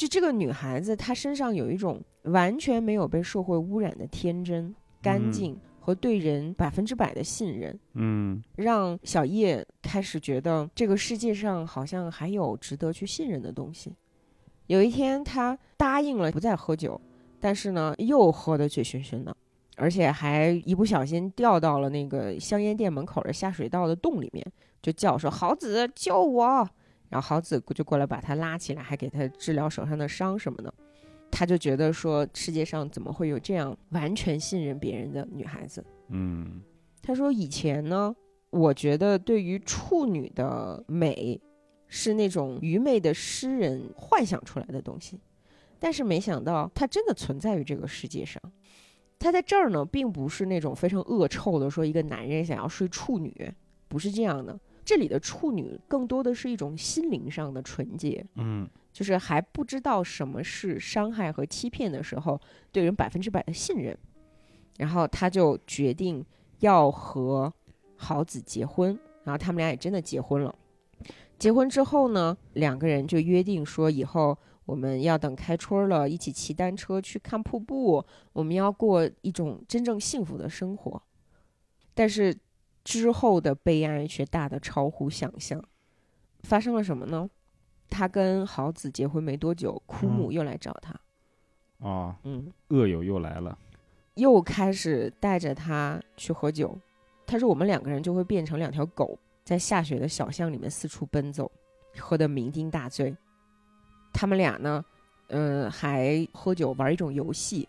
[0.00, 5.58] 就这个女孩子，她身上有一种完全没有被社会污染的天真、干净。
[5.82, 13.90] 和对人百分之百的信任，嗯，让小叶开始觉得这个世界上好像还有值得去信任的东西。
[14.66, 17.00] 有一天，他答应了不再喝酒，
[17.40, 19.34] 但是呢，又喝得醉醺醺的，
[19.76, 24.46] 而且还一不小心掉到了那个香烟店门口的下水道的洞里面，
[24.82, 26.68] 就叫说：“豪子，救我！”
[27.10, 30.72] 然后豪子就过来把他拉起来，还给他治疗手上的伤什么的。
[31.30, 35.84] 他就觉得说，世界上怎么会有这样完全信任别人的女孩子？
[36.08, 36.62] 嗯，
[37.02, 38.14] 他说以前呢，
[38.50, 41.40] 我觉得对于处女的美，
[41.86, 45.20] 是那种愚昧的诗人幻想出来的东西，
[45.78, 48.40] 但是没想到它真的存在于这个世界上。
[49.18, 53.54] 他在这儿呢，并不是那种非常恶臭的说一个男人想要睡处女，
[53.86, 54.58] 不是这样的。
[54.84, 58.24] 这里的处女更多的是一种心灵上的纯洁。
[58.34, 58.68] 嗯。
[58.92, 62.38] 就是还不知道什么是伤害和欺骗的时候，
[62.72, 63.96] 对人百分之百的信任，
[64.78, 66.26] 然后他就决定
[66.58, 67.50] 要和
[67.94, 70.52] 豪子结婚，然后他们俩也真的结婚了。
[71.38, 81.00] 结婚之后呢，两个人就约定说，以后我们要等开春了，一起骑单车去看瀑布，我们要过一种真正幸福的生活。
[81.94, 82.36] 但是
[82.84, 85.62] 之后的悲哀却大的超乎想象，
[86.40, 87.28] 发生了什么呢？
[87.88, 90.94] 他跟豪子结婚没多久，枯木又来找他。
[91.78, 93.58] 哦，嗯，恶友又来了，
[94.14, 96.78] 又开始带着他去喝酒。
[97.26, 101.50] 他说：“我们两个人就会变成两条狗，在下雪的小巷里面四处奔走，
[101.98, 103.16] 喝得酩酊大醉。”
[104.12, 104.84] 他们俩呢，
[105.28, 107.68] 嗯，还喝酒玩一种游戏，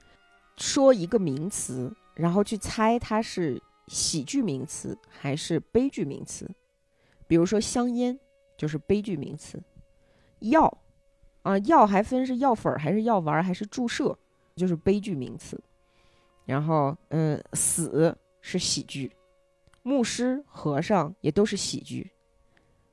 [0.58, 6.50] 说一个名词，然后去猜它是喜剧名词还是悲剧名词。
[7.28, 8.18] 比如说香烟
[8.58, 9.62] 就是悲剧名词。
[10.40, 10.78] 药，
[11.44, 14.18] 啊，药还分是药粉还是药丸还是注射，
[14.56, 15.62] 就是悲剧名词。
[16.46, 19.12] 然后，嗯，死是喜剧，
[19.84, 22.10] 牧师、和尚也都是喜剧。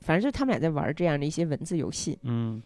[0.01, 2.19] 反正就他们俩在玩这样的一些文字游戏。
[2.23, 2.61] 嗯，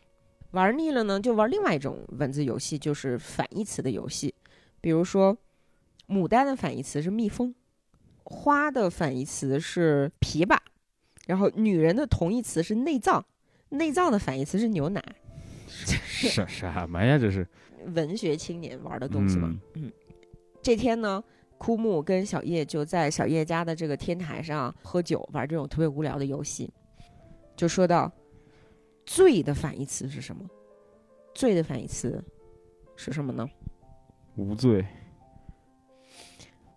[0.53, 4.35] 玩腻了呢，就玩另外一种文字游戏，就是反义词的游戏。
[4.81, 5.37] 比如说，
[6.09, 7.55] 牡丹的反义词是蜜蜂，
[8.25, 10.57] 花的反义词是琵琶，
[11.27, 13.25] 然后女人的同义词是内脏。
[13.71, 15.03] 内脏的反义词是牛奶，
[15.67, 17.19] 是 什么呀？
[17.19, 17.49] 这是
[17.95, 19.57] 文学青年玩的东西吗？
[19.75, 19.91] 嗯，
[20.61, 21.25] 这天呢，
[21.57, 26.71] 枯木跟小叶就在小叶家的这个天台上喝酒，玩这种特别无聊的游戏，
[27.57, 28.13] 就说到
[29.07, 30.45] “醉”的反义词是什么
[31.35, 32.23] ？“醉”的反义词
[32.95, 33.49] 是什么呢？
[34.37, 34.87] 无罪。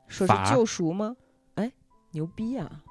[0.08, 1.18] 说是救赎吗？
[2.16, 2.84] 哎，牛逼啊！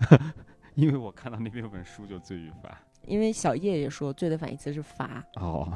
[0.76, 2.68] 因为我看到那边有本书，就《罪与罚》。
[3.06, 5.24] 因为小叶也说，罪的反义词是罚。
[5.36, 5.72] 哦，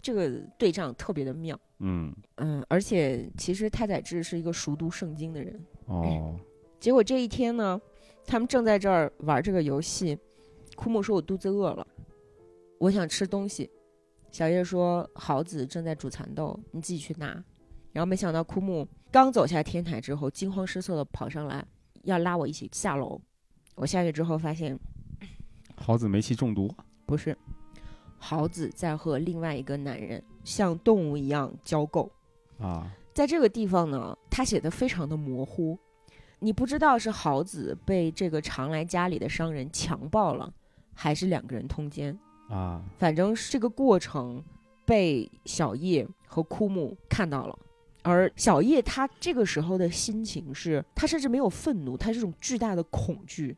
[0.00, 1.58] 这个对仗特别的妙。
[1.80, 5.62] 嗯嗯，而且其实太宰治是一个熟读圣经的人。
[5.86, 6.34] 哦，
[6.80, 7.78] 结果这一天呢，
[8.26, 10.18] 他们正在这儿玩这个游戏，
[10.74, 11.86] 枯木说：“我肚子饿了，
[12.78, 13.70] 我想吃东西。”
[14.32, 17.44] 小叶说：“豪子正在煮蚕豆，你自己去拿。”
[17.92, 21.62] 然后没想到枯木刚走下天台之后，惊慌失措的跑上来，
[22.02, 23.20] 要拉我一起下楼。
[23.74, 24.78] 我下去之后发现，
[25.76, 26.72] 豪子煤气中毒，
[27.06, 27.36] 不是，
[28.18, 32.08] 豪子在和另外一个男人像动物一样交媾。
[32.60, 35.78] 啊，在这个地方呢，他写的非常的模糊，
[36.38, 40.52] 你不知道是豪子被这个常来家里的商人强暴了，
[40.94, 42.16] 还是两个人通奸。
[42.48, 44.44] 啊，反正这个过程
[44.84, 47.58] 被小叶和枯木看到了，
[48.02, 53.56] 而小叶他这个时候的心情是，他甚至没有愤怒，他是这种巨大的恐惧，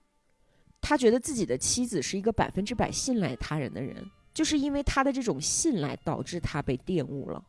[0.80, 7.42] 他觉得自己的妻子是一个百分之百信赖他人的人，就是因为他的这种信赖导致他被玷污了，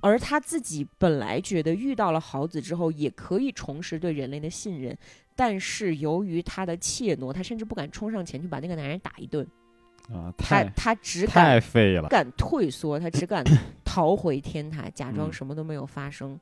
[0.00, 4.96] 而他自己本来觉得遇到了豪子之后也可以重拾对人类的信任，
[5.34, 9.46] 但是由于他的怯懦，他甚至不敢冲上前去把那个男人打一顿。
[10.10, 13.44] 啊，他他只敢太废了，敢退缩，他只敢
[13.88, 16.38] 逃回天台，假装嗯什么都没有发生。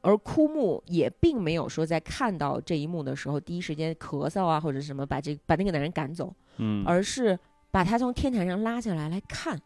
[0.00, 7.38] 而枯木也并没有说在看到这一幕的时候，第一时间咳嗽啊或者什么把这把那个男人赶走，嗯，而是
[7.70, 9.60] 把他从天台上拉下来来看。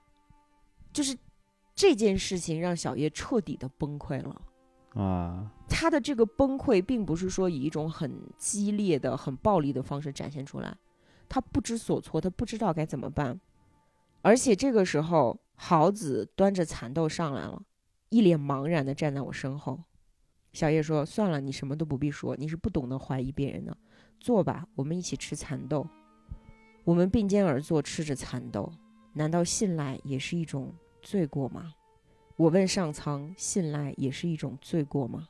[0.93, 1.17] 就是
[1.77, 4.43] 这件事情让小叶彻底的崩溃了。
[5.01, 10.77] 啊，他的这个崩溃并不是说以一种很激烈的、很暴力的方式展现出来，
[11.29, 13.41] 他不知所措，他不知道该怎么办。
[14.23, 17.63] 而且这个时候，豪子端着蚕豆上来了，
[18.09, 19.81] 一脸茫然的站在我身后。
[20.53, 23.75] 小叶说：“算了，你什么都不必说，你是不懂得怀疑别人的。
[24.19, 25.87] 坐吧，我们一起吃蚕豆。
[26.83, 28.73] 我们并肩而坐，吃着蚕豆。
[29.15, 31.73] 难道信赖也是一种罪过吗？”
[32.37, 35.29] 我问上苍：“信赖也是一种罪过吗？”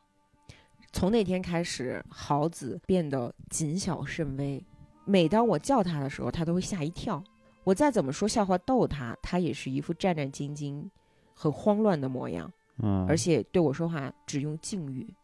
[0.95, 4.65] 从那天开始，豪子变得谨小慎微。
[5.05, 7.23] 每当我叫他的时候，他都会吓一跳。
[7.65, 10.89] 我再怎么说笑话逗他，他也是一副战战兢兢、
[11.35, 15.15] 很慌乱的模样，嗯，而且对我说话只用敬语。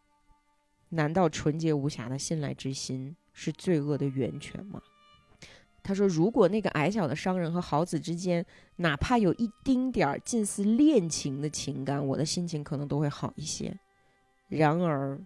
[0.89, 4.81] 难道纯洁无瑕的信赖之心是罪恶的源泉吗？
[5.81, 13.75] 他说：“如果那个矮小的商人和豪子之间，哪怕有一丁点儿近似恋情的情感，我的心情可能都会好一些。
[14.49, 15.19] 然而，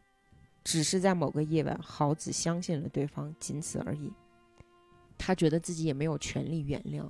[0.63, 4.13] 只是在某个夜晚，豪子相信了对方，仅此而已。
[5.25, 7.09] 他觉得自己也没有权利原谅，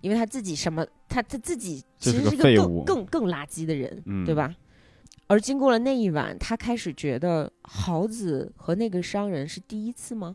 [0.00, 4.54] 因为他自己什么，他他自己其实是一个更更更垃圾的人，嗯对吧？
[5.26, 10.34] 而经过了那一晚，他开始觉得豪子和那个商人是第一次吗？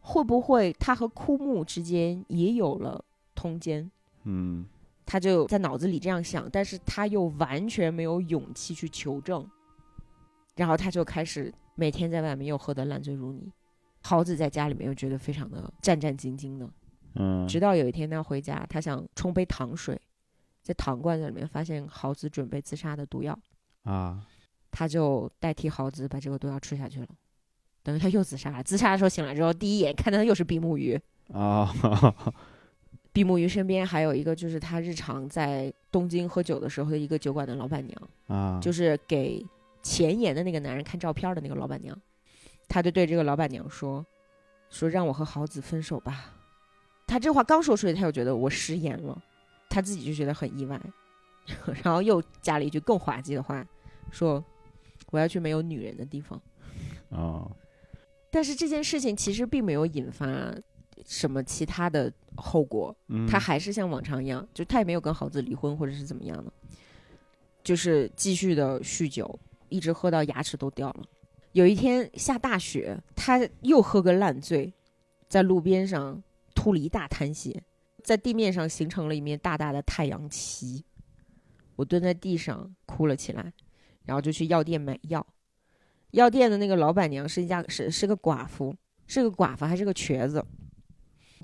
[0.00, 3.02] 会不会他和枯木之间也有了
[3.34, 3.90] 通奸？
[4.24, 4.66] 嗯，
[5.06, 9.48] 他就在脑子里这样想，但是他又完全没有勇气去求证。
[10.56, 13.50] 然后他就开始每天在外面又喝得烂醉如泥，
[14.02, 16.68] 豪子在家里面又觉得非常的战战兢兢的。
[17.14, 20.00] 嗯，直到有一天他回家，他想冲杯糖水，
[20.62, 23.36] 在糖罐子里面发现豪子准备自杀的毒药，
[23.84, 24.24] 啊，
[24.70, 27.08] 他就代替豪子把这个毒药吃下去了。
[27.82, 28.62] 等于他又自杀了。
[28.62, 31.00] 自杀的时候醒来之后，第一眼看到的又是比目鱼。
[31.32, 31.72] 啊，
[33.12, 39.44] 比目鱼身边还有一个，就是他日常在东京喝酒的时候的一个酒馆的老板娘，啊，就是给
[39.82, 41.98] 前言的那个男人看照片的那个老板娘。
[42.68, 44.04] 他就对这个老板娘说
[44.70, 46.34] ：“说让我和豪子分手吧。”
[47.06, 49.22] 他这话刚说出来，他又觉得我食言了，
[49.70, 50.78] 他自己就觉得很意外，
[51.82, 53.66] 然后又加了一句更滑稽的话，
[54.10, 54.44] 说
[55.10, 56.40] ：“我要去没有女人的地方。”
[57.10, 57.50] 啊，
[58.30, 60.26] 但是这件事情其实并没有引发
[61.06, 66.52] 什么其他的后果，嗯，他还是像往常一样，就他也没有跟豪子离婚或者是怎么样的，
[67.64, 69.38] 就是继续的酗酒，
[69.70, 71.02] 一直喝到牙齿都掉了。
[71.52, 74.72] 有一天下大雪，他又喝个烂醉，
[75.28, 76.22] 在路边上
[76.54, 77.62] 吐了一大滩血，
[78.04, 80.84] 在地面上形成了一面大大的太阳旗。
[81.76, 83.52] 我蹲在地上哭了起来，
[84.04, 85.26] 然后就去药店买药。
[86.12, 88.74] 药店的那个老板娘是一家是是个寡妇，
[89.06, 90.44] 是个寡妇还是个瘸子，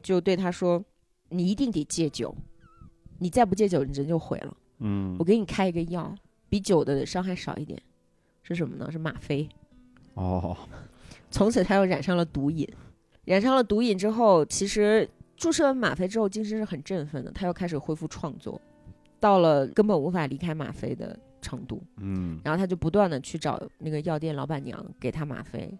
[0.03, 0.85] 就对他说
[1.29, 2.35] ：“你一定得戒酒，
[3.19, 4.57] 你再不戒酒，你人就毁了。
[4.79, 6.15] 嗯我，给你开一个药，
[6.49, 7.81] 比酒的伤害少一点，
[8.43, 8.91] 是什么呢？
[8.91, 9.49] 是吗啡。
[10.15, 10.57] 哦，
[11.31, 12.69] 从此他又染上了毒瘾，
[13.25, 18.61] 染上了毒瘾之后，其实注射完吗啡之后，精神是很振奋的，他又开始恢复创作，
[19.19, 21.83] 到了根本无法离开吗啡的程度。
[21.97, 25.77] 嗯，然后他就不断的去找那个药店老板娘给他吗啡，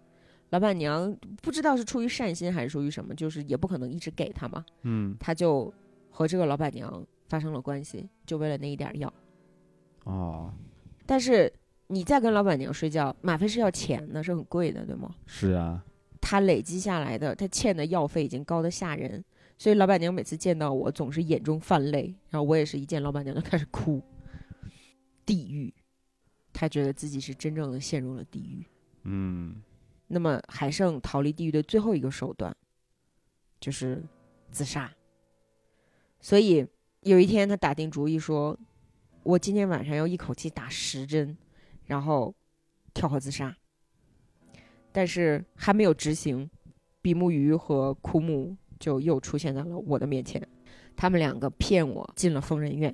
[0.49, 5.73] 老板娘不知道是出于善心还是出于什么，就是也不可能一直给他嘛，嗯，他就
[6.11, 9.11] 和这个老板娘发生了关系，就为了那一点药。
[10.03, 10.53] 哦，
[11.05, 11.51] 但是
[11.87, 15.15] 你再跟老板娘睡觉，吗啡是要钱的，是很贵的，对吗？
[15.27, 15.83] 是啊，
[16.19, 19.23] 他累积下来的，他欠的药费已经高的吓人，
[19.57, 24.01] 所以老板娘每次见到我总是眼中泛泪，然后我也是一见老板娘就开始哭，
[25.25, 25.73] 地狱，
[26.51, 28.65] 他觉得自己是真正的陷入了地狱。
[29.03, 29.61] 嗯
[30.07, 32.55] 那么还剩逃离地狱的最后一个手段，
[33.59, 34.03] 就是
[34.51, 34.91] 自杀。
[36.19, 36.65] 所以
[37.01, 38.57] 有一天，他打定主意说
[39.21, 41.35] ：“我今天晚上要一口气打十针，
[41.85, 42.33] 然后
[42.93, 43.55] 跳河自杀。”
[44.91, 46.49] 但是还没有执行，
[47.01, 50.41] 比目鱼和枯木就又出现在了我的面前。
[50.95, 52.89] 他们两个骗我进了疯人院，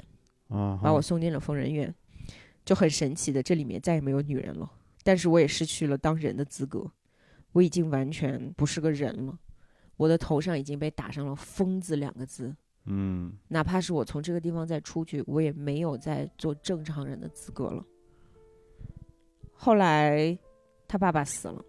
[0.47, 1.93] 啊，把我送进了疯人院，
[2.65, 4.71] 就很神奇的，这里面再也没有女人了。
[5.03, 6.91] 但是我也失去了当人的资格，
[7.51, 9.37] 我已经完全不是个人了，
[9.97, 12.55] 我的头上已经被打上了“疯子”两个字。
[12.85, 17.85] 嗯哪怕是我从这个地方再出去，我也没有再做正常人的资格了。
[19.63, 20.35] 后来，
[20.87, 21.63] 他爸爸死了，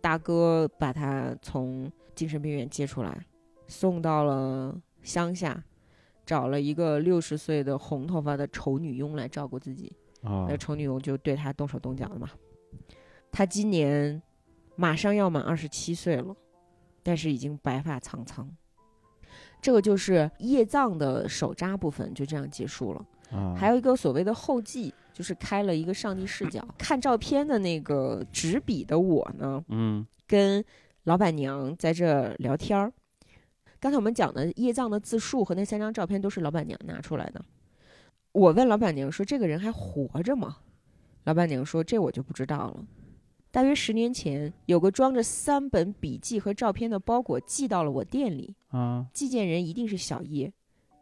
[0.00, 3.24] 大哥把他从精神病院接出来，
[3.68, 5.62] 送到了乡下，
[6.26, 9.92] 找了一个六十岁的红头发的丑女佣来照顾自己。
[10.22, 12.28] 啊那丑女佣就对他动手动脚的嘛。
[13.30, 14.20] 他今年
[14.74, 16.34] 马上要满二十七岁了，
[17.00, 18.50] 但是已经白发苍苍。
[19.62, 23.06] 这个就是叶藏的手札部分就这样结束了。
[23.30, 30.64] 啊，还有一个所谓的后记，就是开了一个上帝视角，看照片的那个执笔的我呢，嗯跟
[31.02, 32.90] 老板娘在这聊天儿。
[33.78, 37.44] 刚才我们讲的叶藏的自述和那三张照片都是老板娘拿出来的。
[38.32, 40.56] 我问老板娘说：“这个人还活着吗？”
[41.24, 42.86] 老板娘说：“这我就不知道了。
[43.50, 50.50] 大约十年前，有个装着三本笔记和照片的包裹寄到了我店里，啊寄件人一定是小叶，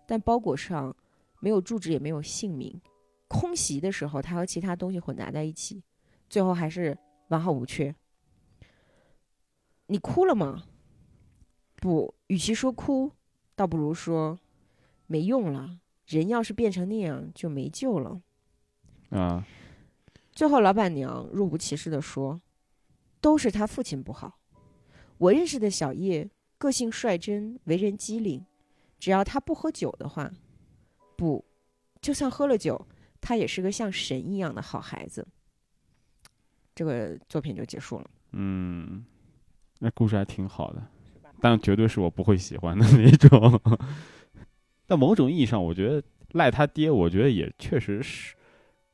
[0.08, 0.96] 但包裹上
[1.38, 2.80] 没有住址，也没有姓名。
[3.28, 5.82] 空袭的时候，他和其他东西混杂在一起，
[6.28, 6.98] 最后还是
[7.28, 7.94] 完好无缺。
[9.86, 10.64] 你哭了吗？
[11.76, 13.12] 不，与其说哭，
[13.54, 14.38] 倒不如说
[15.06, 15.78] 没用了。
[16.06, 18.20] 人要是变成那样，就没救了。
[19.10, 19.46] 啊
[20.32, 22.40] 最后，老板娘若无其事地说
[23.20, 24.38] ：“都是他父亲不好。
[25.18, 28.46] 我认识的小叶个性率真，为人机灵，
[28.98, 30.30] 只要他不喝酒的话，
[31.16, 31.44] 不，
[32.00, 32.86] 就算喝了酒，
[33.20, 35.26] 他也是个像神一样的好孩子。”
[36.74, 38.10] 这个作品就结束了。
[38.32, 39.04] 嗯，
[39.80, 40.86] 那故事还挺好的，
[41.40, 43.60] 但绝对是我不会喜欢的那种。
[44.86, 48.36] 但某种意义上，我觉得赖他爹，我觉得也确实是，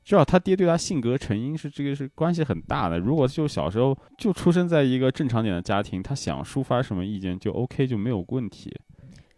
[0.03, 2.99] 至少他爹对他性格成因是这个是关系很大的。
[2.99, 8.75] 如果就小时候就出生在一个正常点的家庭，他想抒发什么意见就 OK 就没有问题。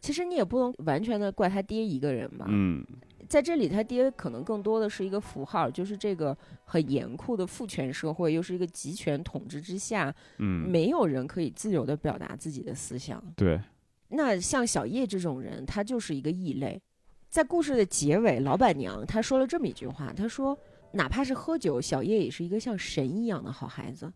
[0.01, 2.47] 其实你也不能完全的怪他爹一个人吧。
[2.49, 2.87] 嗯
[3.29, 13.23] 在这里，他爹可能更多的是一个符号，就是这个很严酷的父权社会，又是一个集权统治之下，嗯，没有人可以自由的表达自己的思想。
[13.37, 13.61] 对，
[14.09, 16.81] 那像小叶这种人，他就是一个异类。
[17.29, 20.59] 在故事的结尾，老板娘她说了这么一句话，她说
[20.93, 24.11] ：“哪怕是喝酒，小叶也是一个像神一样的好孩子。”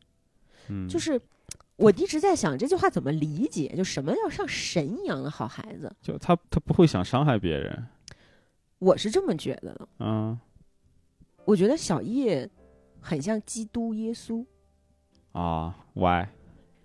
[0.71, 1.21] 嗯，就是
[1.77, 5.93] 我一直在想这句话怎么理解，就什么叫像神一样的好孩子？
[6.01, 7.85] 就他他不会想伤害别人。
[8.81, 9.89] 我是这么觉得的。
[10.01, 10.37] 嗯
[11.45, 12.49] 我觉得小叶
[13.01, 14.45] 很像基督耶稣。
[15.33, 16.27] 啊，why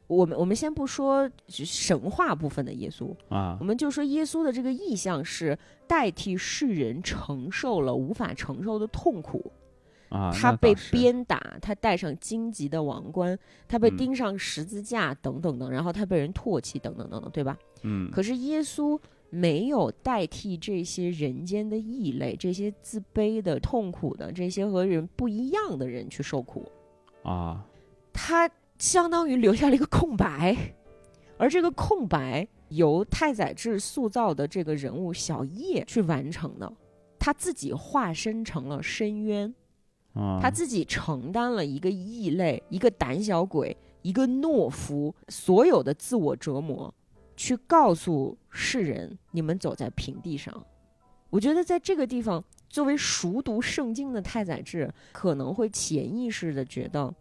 [0.07, 5.57] 我们我们先不说神话部分的耶稣，啊我们就说耶稣的这个意象是
[5.87, 9.51] 代替世人承受了无法承受的痛苦。
[10.09, 17.57] 啊，他被鞭打，他戴上荆棘的王冠，他被嗯钉上十字架，等等等，然后他被人唾弃，等等等等，对吧？
[17.81, 18.97] 嗯可是耶稣
[19.29, 26.71] 没有代替这些人间的异类，这些自卑的、痛苦的、这些和人不一样的人去受苦，
[27.23, 27.65] 啊。
[28.13, 28.49] 他
[28.79, 30.55] 相当于留下了一个空白，
[31.37, 36.71] 而这个空白由太宰治塑造的这个人物小叶去完成的，
[37.19, 39.53] 他自己化身成了深渊。
[40.13, 46.93] 啊，他自己承担了一个异类、一个胆小鬼、一个懦夫所有的自我折磨，
[47.35, 50.65] 去告诉世人：你们走在平地上。
[51.29, 57.13] 我觉得在这个地方，作为熟读圣经的太宰治，可能会潜意识的觉得，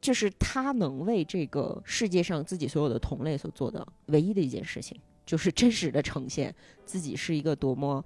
[0.00, 6.52] 这是他能为这个世界上自己所有的同类所做的唯一的一件事情，就是真实的呈现
[6.84, 8.04] 自己是一个多么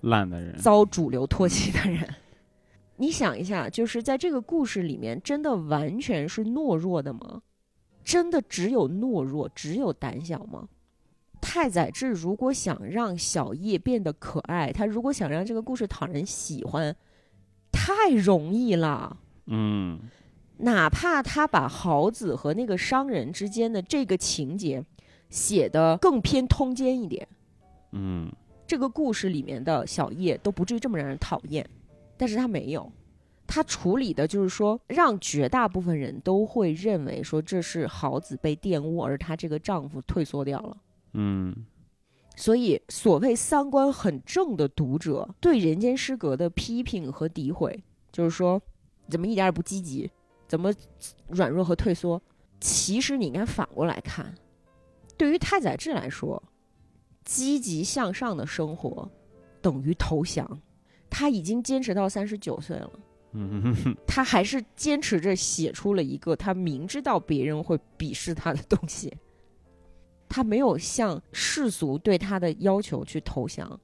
[0.00, 0.56] 烂的人。
[0.56, 2.08] 遭主流唾弃的人。
[2.96, 7.42] 你想一下，就是在这个故事里面，真的完全是懦弱的吗？
[8.04, 10.68] 真的只有懦弱，只有胆小吗？
[11.40, 16.94] 太宰治如果想让小叶变得可爱，他如果想让这个故事讨人喜欢，
[17.72, 19.18] 太容易了。
[19.46, 19.98] 嗯
[20.58, 24.84] 哪怕他把豪子和那个商人之间的这个情节
[25.30, 27.26] 写得更偏通奸一点，
[27.90, 28.30] 嗯
[28.64, 31.68] 这个故事里面的小叶都不至于这么让人讨厌。
[32.16, 32.90] 但是他没有，
[33.54, 40.76] 他处理的就是说，让绝大部分人都会认为说这是豪子被玷污，而她这个丈夫退缩掉了。
[41.12, 41.54] 嗯
[42.34, 48.58] 所以，所谓三观很正的读者对《人间失格》的批评和诋毁，就是说，
[49.10, 50.10] 怎么一点也不积极，
[50.48, 50.72] 怎么
[51.28, 52.18] 软弱和退缩？
[52.58, 54.34] 其实你应该反过来看，
[55.18, 56.42] 对于太宰治来说，
[57.22, 59.06] 积极向上的生活
[59.60, 60.58] 等于投降。
[61.10, 62.90] 他已经坚持到三十九岁了，
[64.06, 69.12] 他还是坚持着写出了一个他明知道别人会鄙视他的东西。
[70.28, 73.78] 他没有向世俗对他的要求去投降，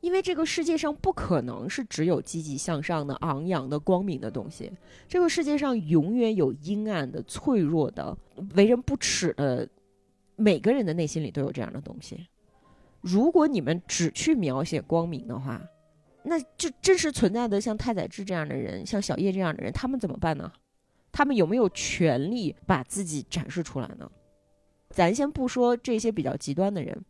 [0.00, 4.72] 因为这个世界上不可能是只有积极向上的、昂扬的、光明的东西。
[5.06, 8.16] 这个世界上永远有阴暗的、脆弱的、
[8.56, 9.68] 为人不齿的，
[10.34, 12.26] 每个人的内心里都有这样的东西。
[13.00, 15.62] 如果你们只去描写光明的话，
[16.28, 20.52] 那就真实存在的像太宰治这样的人，像小叶这样的人，他们怎么办呢？
[21.10, 24.10] 他们有没有权利把自己展示出来呢？
[24.90, 27.04] 咱先不说这些比较极端的人，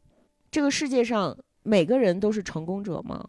[0.50, 3.28] 这个世界上每个人都是成功者吗？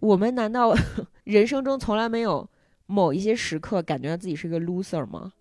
[0.00, 0.74] 我们难道
[1.24, 2.48] 人生中从来没有
[2.86, 5.32] 某一些时刻感觉到自己是个 loser 吗？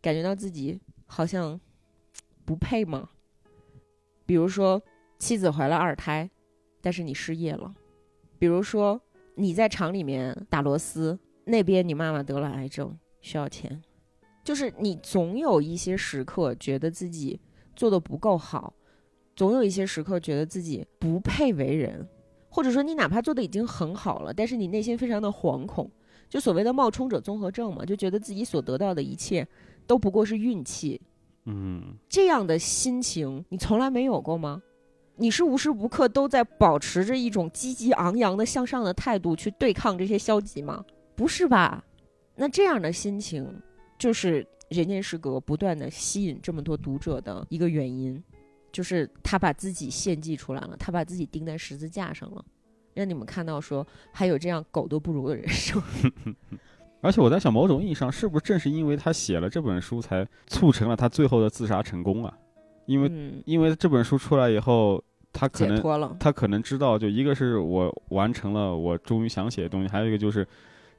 [0.00, 1.60] 感觉到自己好像
[2.44, 3.08] 不配吗？
[4.24, 4.80] 比如说
[5.18, 6.30] 妻子怀了二胎，
[6.80, 7.74] 但是你失业了；
[8.38, 9.00] 比如说
[9.36, 13.82] 你在厂里面打螺丝，那边你妈妈得了癌症需要钱，
[14.44, 17.40] 就是你总有一些时刻觉得自己。
[17.74, 18.74] 做的不够好，
[19.34, 22.06] 总有一些时刻觉得自己不配为人，
[22.50, 25.90] 或者说你哪怕做的已经很好了，但是你内心非常的惶恐，
[26.28, 29.48] 就所谓的冒充者综合症嘛，就觉得自己所得到的一切
[29.86, 31.00] 都不过是运气。
[31.46, 34.62] 嗯，这样的心情你从来没有过吗？
[35.22, 40.84] 你是无时无刻都在保持着一种积极昂扬的向上的态度去对抗这些消极吗？
[41.14, 41.84] 不是吧？
[42.34, 43.62] 那这样的心情
[43.96, 44.46] 就是。
[44.72, 48.18] 人间失格不断的吸引这么多读者的一个原因，
[48.72, 52.42] 就是他把自己献祭出来了，他把自己钉在十字架上了，
[52.94, 55.82] 让你们看到说还有这样狗都不如的人生。
[57.04, 62.32] 而且我在想，某种意义上，是不是正是因为他写了这本书，才促成了他最后的自杀成功啊？
[62.86, 70.46] 因为、嗯、因为这本书出来以后，他可能他可能知道，就一个是我完成了我终于想写的东西，还有一个就是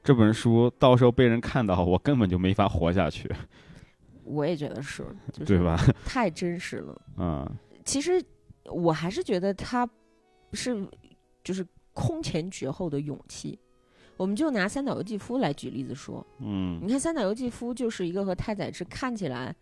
[0.02, 3.30] 这本书到时候被人看到，我根本就没法活下去。
[4.24, 5.78] 我也觉得是，就是、对吧？
[6.04, 7.00] 太真实了。
[7.18, 7.48] 嗯，
[7.84, 8.22] 其实
[8.64, 9.88] 我还是觉得他
[10.52, 10.86] 是
[11.42, 13.58] 就是空前绝后的勇气。
[14.16, 19.54] 我们就拿三岛由纪夫来举例子说，嗯，你看三岛由纪夫就是一个和太宰治看起来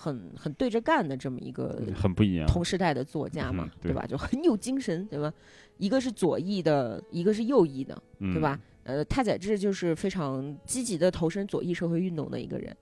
[0.00, 4.06] 很很对着干的这么一个很不一样同时代的作家嘛，嗯对吧？
[4.06, 5.30] 就很有精神，对吧？
[5.76, 8.58] 一个是左翼的，一个是右翼的，嗯对吧？？
[8.84, 12.74] 呃，太宰治就是非常积极的投身左翼社会运动的一个人，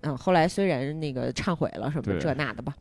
[0.00, 2.74] 嗯，后来虽然那个忏悔了什么这那的吧，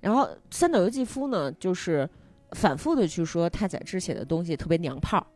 [0.00, 2.08] 然后三岛由纪夫呢，就是
[2.52, 5.26] 反复的去说太宰治写的东西特别娘炮，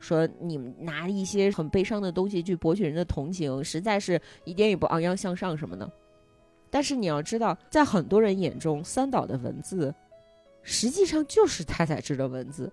[0.00, 5.88] 说你们拿一些很悲伤的东西去博取人的同情，实在是一点也不昂扬向上什么的。
[6.76, 9.94] 但是你要知道，在很多人眼中，三岛的文字
[10.62, 12.70] 实际上就是太宰治的文字。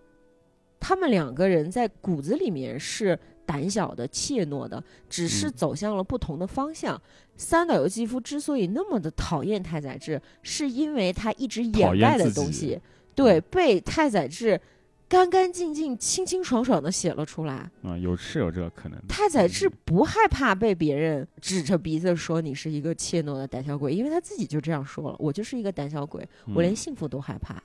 [0.77, 7.01] 他们两个人在骨子里面是胆小的、怯懦的，只是嗯走向了不同的方向。
[7.37, 12.77] 三岛由纪夫之所以那么的讨厌太宰治，是因为他一直掩盖的东西，
[13.15, 14.59] 对，被太宰治
[15.07, 17.69] 干干净净、清清爽爽的写了出来。
[17.83, 19.05] 啊，有是有这个可能的。
[19.07, 27.61] 太宰治不害怕被别人指着鼻子说你是一个怯懦的胆小鬼，因为他自己就这样说了：“我就是一个胆小鬼，我连嗯幸福都害怕。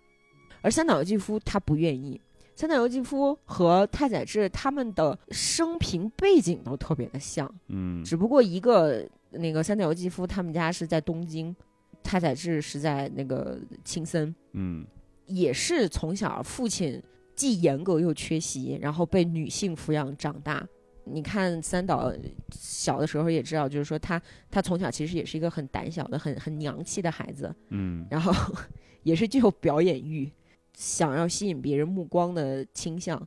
[0.61, 2.21] 而三岛由纪夫他不愿意。
[2.55, 11.55] 三岛由纪夫和太宰治他们的生平背景都特别的像，嗯只不过一个那个三岛由纪夫他们家是在东京，
[12.03, 14.85] 太宰治是在那个青森，嗯
[15.27, 17.01] 也是从小父亲
[17.39, 20.67] 既严格又缺席，然后被女性抚养长大。
[21.05, 22.13] 你看三岛
[22.51, 24.21] 小的时候也知道，就是说他
[24.51, 28.33] 他从小其实也是一个很胆小的、很很娘气的孩子，嗯然后
[29.05, 30.29] 也是具有表演欲，
[30.75, 33.25] 想要吸引别人目光的倾向。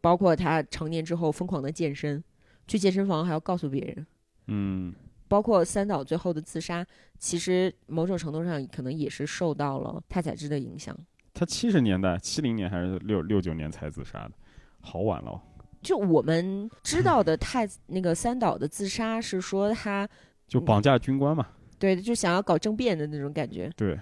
[0.00, 2.22] 包括他成年之后疯狂的健身，
[2.66, 4.04] 去健身房还要告诉别人。
[4.48, 4.92] 嗯
[5.28, 6.84] 包括三岛最后的自杀，
[7.18, 10.94] 其实某种程度上可能也是受到了太宰治的影响。
[11.34, 14.32] 他七十年代，七零年还是六六九年才自杀的，
[14.80, 15.40] 好晚了哦。
[15.82, 20.08] 就我们知道的太那个三岛的自杀是说他
[20.46, 21.48] 就绑架军官嘛，
[21.78, 23.98] 对就想要搞政变的那种感觉，对，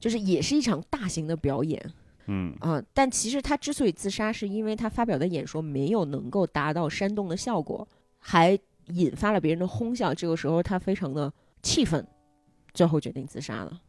[0.00, 1.80] 就是也是一场大型的表演。
[2.26, 7.86] 嗯啊、但其实他之所以自杀，是因为他发表的演说没有能够达到煽动的效果，
[8.18, 10.14] 还引发了别人的哄笑。
[10.14, 11.32] 这个时候他非常的
[11.62, 12.06] 气愤，
[12.72, 13.80] 最后决定自杀了。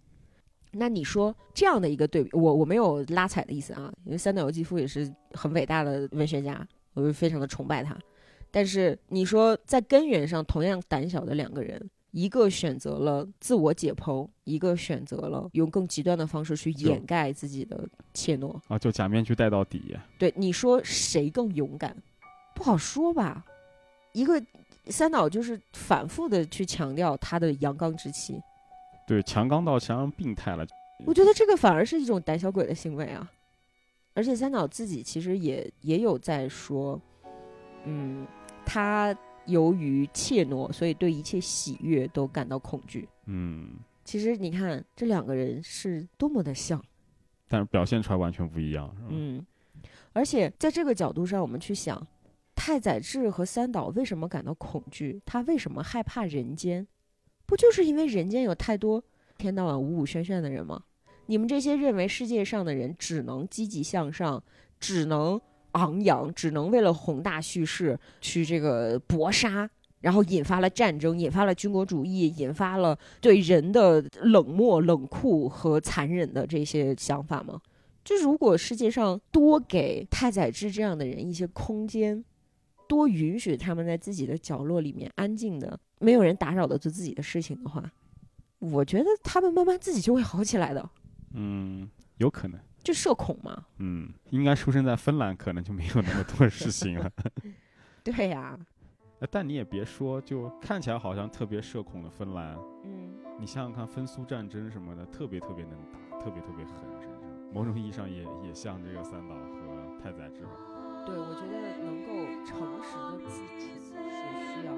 [0.73, 7.97] 那你说这样的一个对比，我我没有拉踩的意思啊，因为三岛由纪夫也是很伟大的文学家，我就非常的崇拜他。
[8.51, 18.55] 但是你说在根源上同样胆小的两个人，一个选择了自我解剖，一个选择了用更极端的方式去掩盖自己的怯懦。
[18.67, 21.95] 啊，就假面具戴到底，对，你说谁更勇敢？
[22.53, 23.43] 不好说吧。
[24.13, 24.39] 一个
[24.85, 28.39] 三岛就是反复的去强调他的阳刚之气，
[29.13, 30.65] 对，强刚到强病态了。
[31.05, 33.29] 我觉得这个反而是一种胆小鬼的行为啊。
[34.15, 36.99] 而且三岛自己其实也也有在说，
[37.85, 38.25] 嗯，
[38.65, 39.15] 他
[39.45, 43.07] 由于怯懦，所以对一切喜悦都感到恐惧。
[43.25, 46.83] 嗯，其实你看这两个人是多么的像，
[47.47, 49.45] 但是表现出来完全不一样，嗯，
[50.13, 52.07] 而且在这个角度上，我们去想，
[52.55, 55.21] 太宰治和三岛为什么感到恐惧？
[55.23, 56.87] 他为什么害怕人间？
[57.45, 59.03] 不就是因为人间有太多
[59.37, 60.81] 天到晚五五喧喧的人吗？
[61.27, 64.43] 你们这些认为世界上的人只能积极向上，
[64.79, 65.39] 只能
[65.71, 69.69] 昂扬，只能为了宏大叙事去这个搏杀，
[70.01, 77.61] 然后引发了战争，引发了军国主义，引发了对人的冷漠、冷酷和残忍的这些想法吗？
[78.03, 82.23] 就如果世界上多给太宰治这样的人一些空间，
[82.89, 87.83] 多允许他们在自己的角落里面安静的，没有人打扰的做自己的事情的话，
[88.59, 90.89] 我觉得他们慢慢自己就会好起来的。
[91.33, 92.59] 嗯，有可能。
[92.83, 97.09] 就社恐嘛，嗯，应该出生在芬兰，可能就没有那么多事情了。
[98.03, 98.59] 对呀、
[99.19, 107.17] 呃但你也别说，就看起来好像特别社恐的芬兰，嗯，你想想看，分苏战争什么的，特别特别能打，特别特别狠，甚至
[107.53, 110.51] 某种意义上也也像这个三岛和太宰治吧。
[111.05, 111.55] 对，我觉得
[111.85, 112.11] 能够
[112.43, 113.95] 诚实的自处是
[114.59, 114.73] 需要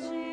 [0.00, 0.29] Jesus.